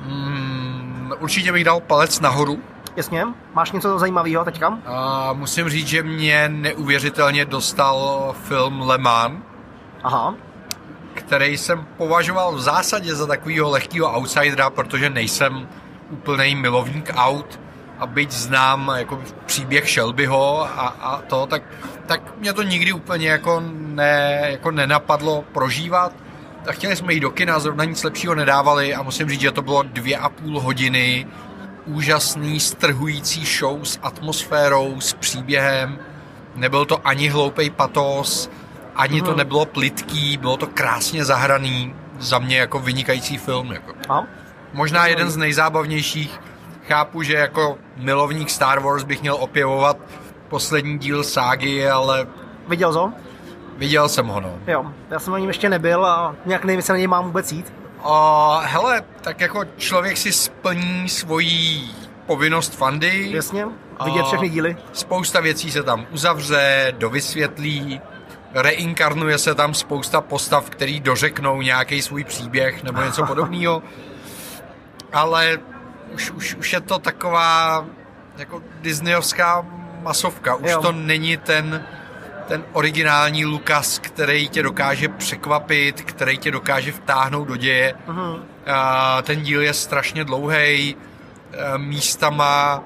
Mm, 0.06 1.14
určitě 1.20 1.52
bych 1.52 1.64
dal 1.64 1.80
palec 1.80 2.20
nahoru 2.20 2.60
Jasně. 3.00 3.26
Máš 3.54 3.72
něco 3.72 4.00
zajímavého 4.00 4.46
teďka? 4.46 4.78
A 4.86 5.34
musím 5.34 5.70
říct, 5.70 5.88
že 5.88 6.04
mě 6.04 6.50
neuvěřitelně 6.50 7.46
dostal 7.46 8.36
film 8.44 8.82
Le 8.82 8.98
Mans. 8.98 9.40
Aha. 10.04 10.36
Který 11.14 11.58
jsem 11.58 11.88
považoval 11.98 12.56
v 12.56 12.62
zásadě 12.62 13.16
za 13.16 13.28
takového 13.28 13.70
lehkého 13.70 14.18
outsidera, 14.18 14.70
protože 14.70 15.10
nejsem 15.10 15.68
úplný 16.10 16.56
milovník 16.56 17.12
aut 17.16 17.60
a 18.00 18.06
byť 18.06 18.32
znám 18.32 18.92
jako 18.96 19.20
příběh 19.46 19.90
Shelbyho 19.90 20.64
a, 20.64 20.88
a 21.02 21.22
to, 21.22 21.46
tak, 21.46 21.64
tak 22.06 22.38
mě 22.38 22.54
to 22.54 22.64
nikdy 22.64 22.94
úplně 22.94 23.30
jako, 23.30 23.64
ne, 23.76 24.48
jako 24.52 24.72
nenapadlo 24.72 25.44
prožívat. 25.52 26.12
A 26.68 26.72
chtěli 26.72 26.96
jsme 26.96 27.14
jít 27.14 27.20
do 27.20 27.32
kina, 27.32 27.60
zrovna 27.60 27.84
nic 27.84 28.04
lepšího 28.04 28.36
nedávali 28.36 28.96
a 28.96 29.04
musím 29.04 29.30
říct, 29.30 29.42
že 29.42 29.52
to 29.52 29.62
bylo 29.62 29.84
dvě 29.84 30.18
a 30.18 30.30
půl 30.30 30.60
hodiny 30.60 31.28
úžasný, 31.90 32.60
strhující 32.60 33.46
show 33.46 33.84
s 33.84 34.00
atmosférou, 34.02 35.02
s 35.02 35.14
příběhem. 35.14 36.00
Nebyl 36.56 36.86
to 36.86 37.08
ani 37.08 37.28
hloupej 37.28 37.70
patos, 37.70 38.50
ani 38.96 39.22
to 39.22 39.30
mhm. 39.30 39.38
nebylo 39.38 39.66
plitký, 39.66 40.38
bylo 40.38 40.58
to 40.58 40.68
krásně 40.68 41.26
zahraný. 41.26 41.96
Za 42.20 42.40
mě 42.40 42.58
jako 42.58 42.80
vynikající 42.80 43.38
film. 43.38 43.72
Jako. 43.72 43.94
A? 44.10 44.24
Možná 44.74 45.08
jeden 45.08 45.30
z 45.30 45.38
nejzábavnějších. 45.38 46.42
Chápu, 46.88 47.24
že 47.24 47.34
jako 47.34 47.78
milovník 47.98 48.50
Star 48.50 48.80
Wars 48.80 49.04
bych 49.04 49.22
měl 49.22 49.36
opěvovat 49.36 49.98
poslední 50.50 50.98
díl 51.00 51.24
ságy, 51.24 51.90
ale... 51.90 52.28
Viděl 52.68 52.94
to? 52.94 53.14
Viděl 53.78 54.10
jsem 54.10 54.28
ho, 54.28 54.40
no. 54.40 54.54
Jo, 54.68 54.86
já 55.10 55.20
jsem 55.20 55.34
na 55.34 55.40
něm 55.40 55.48
ještě 55.48 55.70
nebyl 55.70 56.06
a 56.06 56.36
nějak 56.46 56.66
nevím, 56.66 56.80
jestli 56.80 56.92
na 56.92 56.98
něj 56.98 57.08
mám 57.08 57.26
vůbec 57.26 57.52
jít. 57.52 57.74
A 58.04 58.60
hele, 58.66 59.02
tak 59.22 59.42
jako 59.42 59.64
člověk 59.78 60.18
si 60.18 60.32
splní 60.34 61.10
svoji 61.10 61.82
povinnost 62.26 62.76
fandy. 62.76 63.32
Jasně, 63.32 63.66
vidět 64.06 64.26
všechny 64.26 64.50
díly. 64.50 64.78
Spousta 64.94 65.40
věcí 65.40 65.72
se 65.72 65.84
tam 65.84 66.06
uzavře, 66.12 66.94
dovysvětlí, 66.98 68.02
reinkarnuje 68.54 69.38
se 69.38 69.56
tam 69.56 69.74
spousta 69.74 70.22
postav, 70.22 70.70
který 70.70 71.00
dořeknou 71.00 71.62
nějaký 71.62 72.02
svůj 72.02 72.24
příběh 72.24 72.84
nebo 72.84 73.02
něco 73.02 73.26
podobného. 73.28 73.84
Ale 75.14 75.60
už, 76.14 76.32
už, 76.32 76.56
už 76.56 76.74
je 76.74 76.82
to 76.82 77.00
taková 77.00 77.86
jako 78.38 78.62
disneyovská 78.82 79.66
masovka. 80.02 80.56
Už 80.56 80.72
Jo. 80.72 80.82
to 80.82 80.92
není 80.92 81.38
ten, 81.38 81.86
ten 82.50 82.64
originální 82.74 83.46
Lukas, 83.46 84.00
který 84.00 84.50
tě 84.50 84.64
dokáže 84.64 85.10
překvapit, 85.10 86.02
který 86.02 86.38
tě 86.38 86.52
dokáže 86.52 86.92
vtáhnout 86.92 87.48
do 87.48 87.56
děje. 87.56 87.94
Mhm. 88.08 88.36
A 88.68 89.22
ten 89.22 89.42
díl 89.42 89.62
je 89.62 89.74
strašně 89.74 90.24
dlouhý, 90.24 90.96
místama 91.78 92.84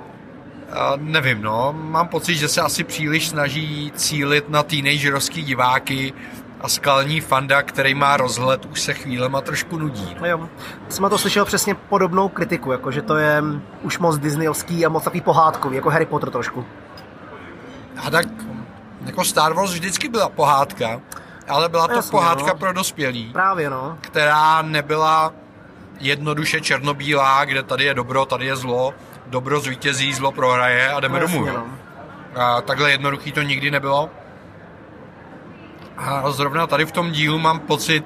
a 0.72 0.94
nevím, 0.98 1.42
no, 1.42 1.74
mám 1.78 2.08
pocit, 2.08 2.36
že 2.36 2.48
se 2.48 2.62
asi 2.62 2.84
příliš 2.84 3.30
snaží 3.30 3.92
cílit 3.96 4.50
na 4.50 4.64
teenagerovský 4.64 5.44
diváky 5.44 6.14
a 6.62 6.70
skalní 6.70 7.22
fanda, 7.22 7.62
který 7.62 7.94
má 7.94 8.18
rozhled, 8.18 8.66
už 8.66 8.82
se 8.82 8.94
chvílema 8.94 9.42
trošku 9.42 9.78
nudí. 9.78 10.16
No. 10.20 10.28
Jo. 10.28 10.50
Jsem 10.90 11.04
na 11.04 11.10
to 11.10 11.18
slyšel 11.18 11.46
přesně 11.46 11.76
podobnou 11.76 12.30
kritiku, 12.30 12.72
jako 12.72 12.92
že 12.92 13.02
to 13.02 13.16
je 13.16 13.44
už 13.82 14.00
moc 14.00 14.18
disneyovský 14.18 14.86
a 14.86 14.90
moc 14.90 15.04
takový 15.04 15.22
pohádkový, 15.22 15.76
jako 15.76 15.90
Harry 15.90 16.06
Potter 16.06 16.30
trošku. 16.30 16.66
A 18.08 18.10
tak 18.10 18.26
jako 19.06 19.24
Star 19.26 19.54
Wars 19.54 19.72
vždycky 19.72 20.10
byla 20.10 20.30
pohádka, 20.30 21.02
ale 21.48 21.70
byla 21.70 21.88
to 21.88 21.94
Jasně, 21.94 22.12
pohádka 22.12 22.48
no. 22.48 22.56
pro 22.56 22.74
dospělí, 22.74 23.30
Právě, 23.34 23.70
no. 23.70 23.98
která 24.02 24.62
nebyla 24.62 25.34
jednoduše 26.00 26.62
černobílá, 26.62 27.46
kde 27.46 27.64
tady 27.64 27.84
je 27.84 27.94
dobro, 27.94 28.26
tady 28.26 28.46
je 28.46 28.56
zlo, 28.56 28.94
dobro 29.28 29.60
zvítězí, 29.60 30.14
zlo 30.14 30.32
prohraje 30.32 30.92
a 30.92 31.00
jdeme 31.00 31.20
domů. 31.20 31.46
jasně, 31.46 31.60
jo. 31.60 31.66
no. 32.36 32.42
A 32.42 32.62
takhle 32.62 32.92
jednoduchý 32.92 33.32
to 33.32 33.42
nikdy 33.42 33.72
nebylo. 33.72 34.10
A 35.98 36.32
zrovna 36.32 36.68
tady 36.68 36.86
v 36.86 36.92
tom 36.92 37.12
dílu 37.12 37.40
mám 37.40 37.60
pocit, 37.60 38.06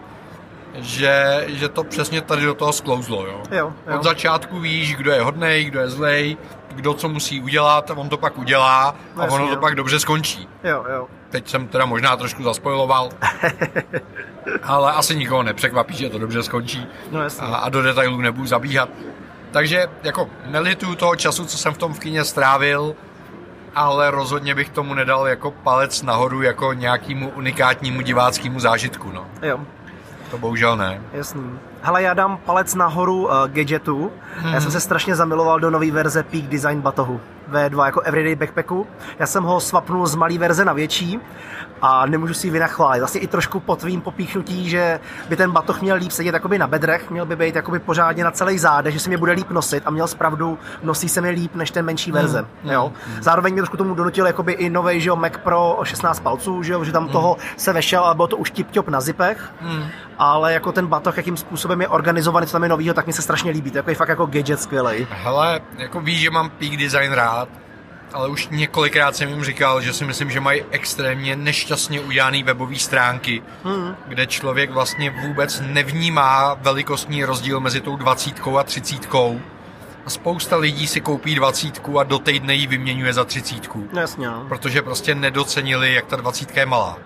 že, 0.73 1.43
že 1.47 1.69
to 1.69 1.83
přesně 1.83 2.21
tady 2.21 2.41
do 2.45 2.53
toho 2.53 2.73
sklouzlo. 2.73 3.25
Jo? 3.25 3.41
Jo, 3.51 3.73
jo. 3.87 3.95
Od 3.95 4.03
začátku 4.03 4.59
víš, 4.59 4.95
kdo 4.95 5.11
je 5.11 5.21
hodnej, 5.21 5.65
kdo 5.65 5.79
je 5.79 5.89
zlej, 5.89 6.37
kdo 6.69 6.93
co 6.93 7.09
musí 7.09 7.41
udělat, 7.41 7.91
a 7.91 7.97
on 7.97 8.09
to 8.09 8.17
pak 8.17 8.37
udělá 8.37 8.83
a 8.89 8.95
No 9.15 9.23
jasně, 9.23 9.35
ono 9.35 9.47
to 9.47 9.53
jo. 9.53 9.59
pak 9.61 9.75
dobře 9.75 9.99
skončí. 9.99 10.49
Jo, 10.63 10.85
jo. 10.93 11.07
Teď 11.29 11.49
jsem 11.49 11.67
teda 11.67 11.85
možná 11.85 12.17
trošku 12.17 12.43
zaspojiloval, 12.43 13.09
ale 14.63 14.91
asi 14.91 15.15
nikoho 15.15 15.43
nepřekvapí, 15.43 15.95
že 15.95 16.09
to 16.09 16.17
dobře 16.19 16.43
skončí 16.43 16.87
No 17.11 17.23
jasně. 17.23 17.47
a, 17.47 17.55
a 17.55 17.69
do 17.69 17.81
detailů 17.81 18.17
nebudu 18.21 18.47
zabíhat. 18.47 18.89
Takže 19.51 19.87
jako 20.03 20.29
nelituju 20.45 20.95
toho 20.95 21.15
času, 21.15 21.45
co 21.45 21.57
jsem 21.57 21.73
v 21.73 21.77
tom 21.77 21.93
v 21.93 21.99
kině 21.99 22.23
strávil, 22.23 22.95
ale 23.75 24.11
rozhodně 24.11 24.55
bych 24.55 24.69
tomu 24.69 24.93
nedal 24.93 25.27
jako 25.27 25.51
palec 25.51 26.01
nahoru 26.01 26.41
jako 26.41 26.73
nějakému 26.73 27.29
unikátnímu 27.29 28.01
diváckému 28.01 28.59
zážitku. 28.59 29.11
No. 29.11 29.25
Jo, 29.41 29.59
To 30.31 30.37
bohužel 30.37 30.77
ne. 30.77 31.01
jasný. 31.13 31.59
Hele, 31.81 32.01
já 32.03 32.13
dám 32.13 32.37
palec 32.45 32.75
nahoru 32.75 33.25
uh, 33.25 33.31
gadgetu. 33.47 34.11
Mhm. 34.41 34.53
Já 34.53 34.61
jsem 34.61 34.71
se 34.71 34.79
strašně 34.79 35.15
zamiloval 35.15 35.59
do 35.59 35.69
nové 35.69 35.91
verze 35.91 36.23
Peak 36.23 36.43
Design 36.43 36.81
batohu. 36.81 37.21
V2 37.51 37.85
jako 37.85 38.01
everyday 38.01 38.35
backpacku. 38.35 38.87
Já 39.19 39.25
jsem 39.25 39.43
ho 39.43 39.59
swapnul 39.59 40.07
z 40.07 40.15
malé 40.15 40.37
verze 40.37 40.65
na 40.65 40.73
větší 40.73 41.19
a 41.81 42.05
nemůžu 42.05 42.33
si 42.33 42.47
ji 42.47 42.51
vynachválit. 42.51 43.01
Vlastně 43.01 43.21
i 43.21 43.27
trošku 43.27 43.59
po 43.59 43.75
tvým 43.75 44.01
popíchnutí, 44.01 44.69
že 44.69 44.99
by 45.29 45.35
ten 45.35 45.51
batoh 45.51 45.81
měl 45.81 45.97
líp 45.97 46.11
sedět 46.11 46.33
jakoby 46.33 46.57
na 46.57 46.67
bedrech, 46.67 47.09
měl 47.09 47.25
by 47.25 47.35
být 47.35 47.55
jakoby 47.55 47.79
pořádně 47.79 48.23
na 48.23 48.31
celý 48.31 48.59
zádech, 48.59 48.93
že 48.93 48.99
se 48.99 49.09
mě 49.09 49.17
bude 49.17 49.31
líp 49.31 49.51
nosit 49.51 49.83
a 49.85 49.89
měl 49.89 50.07
zpravdu, 50.07 50.59
nosí 50.83 51.09
se 51.09 51.21
mi 51.21 51.29
líp 51.29 51.55
než 51.55 51.71
ten 51.71 51.85
menší 51.85 52.11
verze. 52.11 52.41
Mm, 52.63 52.71
jo. 52.71 52.93
Zároveň 53.21 53.53
mě 53.53 53.61
trošku 53.61 53.77
tomu 53.77 53.95
donutil 53.95 54.27
jakoby 54.27 54.51
i 54.51 54.69
nový 54.69 55.01
že 55.01 55.09
jo, 55.09 55.15
Mac 55.15 55.33
Pro 55.43 55.73
o 55.73 55.85
16 55.85 56.19
palců, 56.19 56.63
že, 56.63 56.73
jo, 56.73 56.83
že 56.83 56.91
tam 56.91 57.07
toho 57.07 57.37
se 57.57 57.73
vešel, 57.73 58.03
ale 58.03 58.15
bylo 58.15 58.27
to 58.27 58.37
už 58.37 58.51
tip 58.51 58.87
na 58.87 59.01
zipech. 59.01 59.53
Ale 60.17 60.53
jako 60.53 60.71
ten 60.71 60.87
batoh, 60.87 61.17
jakým 61.17 61.37
způsobem 61.37 61.81
je 61.81 61.87
organizovaný, 61.87 62.47
co 62.47 62.51
tam 62.51 62.63
je 62.63 62.69
novýho, 62.69 62.93
tak 62.93 63.07
mi 63.07 63.13
se 63.13 63.21
strašně 63.21 63.51
líbí. 63.51 63.71
To 63.71 63.77
je 63.87 63.95
fakt 63.95 64.09
jako 64.09 64.25
gadget 64.25 64.61
skvělý. 64.61 65.07
Hele, 65.09 65.61
jako 65.77 66.01
víš, 66.01 66.19
že 66.19 66.29
mám 66.29 66.49
peak 66.49 66.77
design 66.77 67.11
rád, 67.11 67.49
ale 68.13 68.27
už 68.27 68.47
několikrát 68.51 69.15
jsem 69.15 69.29
jim 69.29 69.43
říkal, 69.43 69.81
že 69.81 69.93
si 69.93 70.05
myslím, 70.05 70.31
že 70.31 70.39
mají 70.39 70.63
extrémně 70.71 71.35
nešťastně 71.35 72.01
udělané 72.01 72.43
webové 72.43 72.75
stránky, 72.75 73.43
hmm. 73.63 73.95
kde 74.07 74.27
člověk 74.27 74.71
vlastně 74.71 75.09
vůbec 75.09 75.61
nevnímá 75.65 76.53
velikostní 76.53 77.25
rozdíl 77.25 77.59
mezi 77.59 77.81
tou 77.81 77.95
dvacítkou 77.95 78.57
a 78.57 78.63
třicítkou. 78.63 79.41
A 80.05 80.09
spousta 80.09 80.57
lidí 80.57 80.87
si 80.87 81.01
koupí 81.01 81.35
dvacítku 81.35 81.99
a 81.99 82.03
do 82.03 82.19
týdne 82.19 82.55
ji 82.55 82.67
vyměňuje 82.67 83.13
za 83.13 83.25
třicítku. 83.25 83.89
Jasně, 83.93 84.27
no. 84.27 84.45
Protože 84.47 84.81
prostě 84.81 85.15
nedocenili, 85.15 85.93
jak 85.93 86.05
ta 86.05 86.15
dvacítka 86.15 86.59
je 86.59 86.65
malá. 86.65 86.97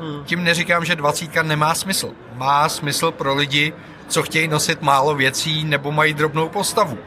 Hmm. 0.00 0.24
Tím 0.24 0.44
neříkám, 0.44 0.84
že 0.84 0.96
dvacítka 0.96 1.42
nemá 1.42 1.74
smysl. 1.74 2.10
Má 2.34 2.68
smysl 2.68 3.10
pro 3.10 3.34
lidi, 3.34 3.72
co 4.08 4.22
chtějí 4.22 4.48
nosit 4.48 4.82
málo 4.82 5.14
věcí 5.14 5.64
nebo 5.64 5.92
mají 5.92 6.14
drobnou 6.14 6.48
postavu. 6.48 6.98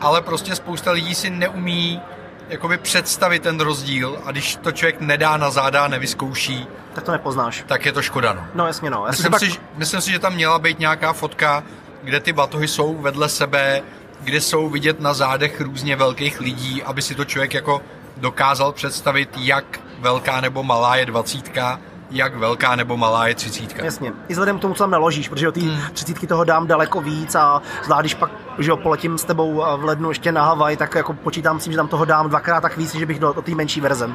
Ale 0.00 0.22
prostě 0.22 0.54
spousta 0.54 0.90
lidí 0.90 1.14
si 1.14 1.30
neumí 1.30 2.00
jakoby 2.48 2.78
představit 2.78 3.42
ten 3.42 3.60
rozdíl 3.60 4.18
a 4.24 4.30
když 4.30 4.56
to 4.56 4.72
člověk 4.72 5.00
nedá 5.00 5.36
na 5.36 5.50
záda 5.50 5.84
a 5.84 5.88
nevyzkouší, 5.88 6.66
Tak 6.94 7.04
to 7.04 7.12
nepoznáš. 7.12 7.64
tak 7.66 7.86
je 7.86 7.92
to 7.92 8.02
škoda. 8.02 8.32
No. 8.32 8.46
No 8.54 8.66
jasně, 8.66 8.90
no. 8.90 9.04
Myslím, 9.10 9.30
pak... 9.30 9.40
si, 9.40 9.50
že- 9.50 9.58
myslím 9.74 10.00
si, 10.00 10.10
že 10.10 10.18
tam 10.18 10.34
měla 10.34 10.58
být 10.58 10.78
nějaká 10.78 11.12
fotka, 11.12 11.62
kde 12.02 12.20
ty 12.20 12.32
batohy 12.32 12.68
jsou 12.68 12.94
vedle 12.94 13.28
sebe, 13.28 13.82
kde 14.20 14.40
jsou 14.40 14.68
vidět 14.68 15.00
na 15.00 15.14
zádech 15.14 15.60
různě 15.60 15.96
velkých 15.96 16.40
lidí, 16.40 16.82
aby 16.82 17.02
si 17.02 17.14
to 17.14 17.24
člověk 17.24 17.54
jako 17.54 17.82
dokázal 18.16 18.72
představit, 18.72 19.30
jak 19.36 19.80
velká 19.98 20.40
nebo 20.40 20.62
malá 20.62 20.96
je 20.96 21.06
dvacítka, 21.06 21.80
jak 22.10 22.36
velká 22.36 22.76
nebo 22.76 22.96
malá 22.96 23.28
je 23.28 23.34
třicítka. 23.34 23.84
Jasně. 23.84 24.12
I 24.28 24.32
vzhledem 24.32 24.58
k 24.58 24.60
tomu, 24.60 24.74
co 24.74 24.82
tam 24.82 24.90
naložíš, 24.90 25.28
protože 25.28 25.52
ty 25.52 25.60
Hmm. 25.60 25.70
hmm. 25.70 25.90
třicítky 25.92 26.26
toho 26.26 26.44
dám 26.44 26.66
daleko 26.66 27.00
víc 27.00 27.34
a 27.34 27.62
zvlášť, 27.84 28.00
když 28.02 28.14
pak 28.14 28.30
že 28.58 28.70
jo, 28.70 28.76
poletím 28.76 29.18
s 29.18 29.24
tebou 29.24 29.64
a 29.64 29.76
v 29.76 29.84
lednu 29.84 30.08
ještě 30.08 30.32
na 30.32 30.44
Havaj, 30.44 30.76
tak 30.76 30.94
jako 30.94 31.12
počítám 31.12 31.60
s 31.60 31.64
tím, 31.64 31.72
že 31.72 31.76
tam 31.76 31.88
toho 31.88 32.04
dám 32.04 32.28
dvakrát 32.28 32.60
tak 32.60 32.76
víc, 32.76 32.94
že 32.94 33.06
bych 33.06 33.18
do, 33.18 33.32
do 33.32 33.42
té 33.42 33.54
menší 33.54 33.80
verze. 33.80 34.10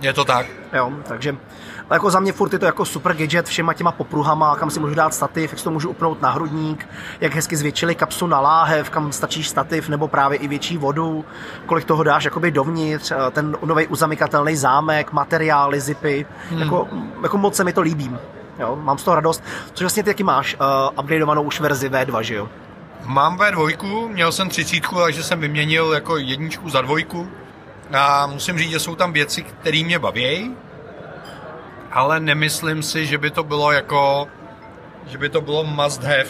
Je 0.00 0.12
to 0.12 0.24
tak. 0.24 0.46
Jo, 0.72 0.92
takže 1.08 1.36
ale 1.90 1.96
jako 1.96 2.10
za 2.10 2.20
mě 2.20 2.32
furt 2.32 2.52
je 2.52 2.58
to 2.58 2.66
jako 2.66 2.84
super 2.84 3.14
gadget 3.16 3.46
všema 3.46 3.74
těma 3.74 3.92
popruhama, 3.92 4.56
kam 4.56 4.70
si 4.70 4.80
můžu 4.80 4.94
dát 4.94 5.14
stativ, 5.14 5.50
jak 5.50 5.58
si 5.58 5.64
to 5.64 5.70
můžu 5.70 5.90
upnout 5.90 6.22
na 6.22 6.30
hrudník, 6.30 6.88
jak 7.20 7.34
hezky 7.34 7.56
zvětšili 7.56 7.94
kapsu 7.94 8.26
na 8.26 8.40
láhev, 8.40 8.90
kam 8.90 9.12
stačí 9.12 9.44
stativ, 9.44 9.88
nebo 9.88 10.08
právě 10.08 10.38
i 10.38 10.48
větší 10.48 10.76
vodu, 10.76 11.24
kolik 11.66 11.84
toho 11.84 12.02
dáš 12.02 12.24
jakoby 12.24 12.50
dovnitř, 12.50 13.12
ten 13.30 13.56
nový 13.64 13.86
uzamykatelný 13.86 14.56
zámek, 14.56 15.12
materiály, 15.12 15.80
zipy, 15.80 16.26
hmm. 16.50 16.60
jako, 16.60 16.88
jako 17.22 17.38
moc 17.38 17.56
se 17.56 17.64
mi 17.64 17.72
to 17.72 17.80
líbí. 17.80 18.16
Jo, 18.58 18.78
mám 18.82 18.98
z 18.98 19.04
toho 19.04 19.14
radost. 19.14 19.44
Což 19.72 19.80
vlastně 19.80 20.02
ty 20.02 20.10
taky 20.10 20.22
máš 20.22 20.56
uh, 20.60 20.98
upgradeovanou 21.00 21.42
už 21.42 21.60
verzi 21.60 21.90
V2, 21.90 22.20
že 22.20 22.34
jo? 22.34 22.48
Mám 23.04 23.36
V2, 23.36 24.08
měl 24.08 24.32
jsem 24.32 24.48
třicítku, 24.48 24.94
takže 24.94 25.22
jsem 25.22 25.40
vyměnil 25.40 25.92
jako 25.92 26.16
jedničku 26.16 26.70
za 26.70 26.80
dvojku. 26.80 27.28
A 27.92 28.26
musím 28.26 28.58
říct, 28.58 28.70
že 28.70 28.80
jsou 28.80 28.94
tam 28.94 29.12
věci, 29.12 29.42
které 29.42 29.84
mě 29.84 29.98
baví, 29.98 30.56
ale 31.96 32.20
nemyslím 32.20 32.82
si, 32.82 33.06
že 33.06 33.18
by 33.18 33.30
to 33.30 33.44
bylo 33.44 33.72
jako, 33.72 34.28
že 35.06 35.18
by 35.18 35.28
to 35.28 35.40
bylo 35.40 35.64
must 35.64 36.02
have, 36.02 36.28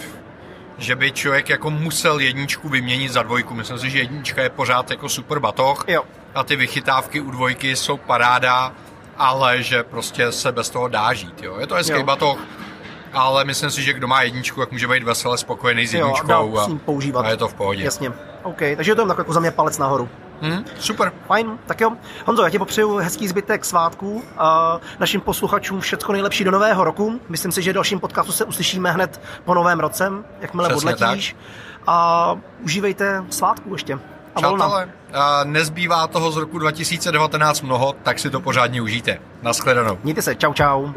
že 0.78 0.96
by 0.96 1.12
člověk 1.12 1.48
jako 1.48 1.70
musel 1.70 2.18
jedničku 2.18 2.68
vyměnit 2.68 3.12
za 3.12 3.22
dvojku. 3.22 3.54
Myslím 3.54 3.78
si, 3.78 3.90
že 3.90 3.98
jednička 3.98 4.42
je 4.42 4.50
pořád 4.50 4.90
jako 4.90 5.08
super 5.08 5.38
batoh 5.38 5.84
Jo. 5.88 6.02
a 6.34 6.44
ty 6.44 6.56
vychytávky 6.56 7.20
u 7.20 7.30
dvojky 7.30 7.76
jsou 7.76 7.96
paráda, 7.96 8.72
ale 9.18 9.62
že 9.62 9.82
prostě 9.82 10.32
se 10.32 10.52
bez 10.52 10.70
toho 10.70 10.88
dá 10.88 11.12
žít. 11.12 11.42
Jo. 11.42 11.56
Je 11.60 11.66
to 11.66 11.74
hezký 11.74 11.92
Jo. 11.92 12.02
batoh, 12.02 12.38
ale 13.12 13.44
myslím 13.44 13.70
si, 13.70 13.82
že 13.82 13.92
kdo 13.92 14.06
má 14.08 14.22
jedničku, 14.22 14.60
jak 14.60 14.72
může 14.72 14.88
být 14.88 15.02
vesele 15.02 15.38
spokojený 15.38 15.86
s 15.86 15.94
Jo, 15.94 15.98
jedničkou 16.00 16.26
dá 16.54 16.62
a, 16.62 16.68
používat. 16.84 17.26
a 17.26 17.30
je 17.30 17.36
to 17.36 17.48
v 17.48 17.54
pohodě. 17.54 17.84
Jasně. 17.84 18.10
OK, 18.42 18.58
takže 18.76 18.90
je 18.90 18.94
to 18.94 19.00
jen 19.00 19.08
tak 19.08 19.18
jako 19.18 19.32
za 19.32 19.40
mě 19.40 19.50
palec 19.50 19.78
nahoru. 19.78 20.08
Hm, 20.42 20.64
super. 20.78 21.12
Fajn, 21.26 21.58
tak 21.66 21.80
jo. 21.80 21.92
Honzo, 22.26 22.42
já 22.42 22.50
ti 22.50 22.58
popřeju 22.58 22.96
hezký 22.96 23.28
zbytek 23.28 23.64
svátků 23.64 24.22
a 24.38 24.78
našim 24.98 25.20
posluchačům 25.20 25.80
všecko 25.80 26.12
nejlepší 26.12 26.44
do 26.44 26.50
nového 26.50 26.84
roku. 26.84 27.20
Myslím 27.28 27.52
si, 27.52 27.62
že 27.62 27.70
v 27.70 27.74
dalším 27.74 28.00
podcastu 28.00 28.32
se 28.32 28.44
uslyšíme 28.44 28.90
hned 28.92 29.20
po 29.44 29.54
novém 29.54 29.80
roce, 29.80 30.12
jakmile 30.40 30.68
Přesně 30.68 30.94
odletíš. 30.94 31.36
A 31.86 32.36
užívejte 32.62 33.24
svátku 33.30 33.72
ještě. 33.72 33.98
A. 34.34 34.40
Přátelé, 34.40 34.88
a 35.12 35.44
nezbývá 35.44 36.06
toho 36.06 36.30
z 36.30 36.36
roku 36.36 36.58
2019 36.58 37.62
mnoho, 37.62 37.94
tak 38.02 38.18
si 38.18 38.30
to 38.30 38.40
pořádně 38.40 38.82
užijte. 38.82 39.18
Naschledanou. 39.42 39.98
Mějte 40.02 40.22
se, 40.22 40.34
čau 40.34 40.52
čau. 40.52 40.92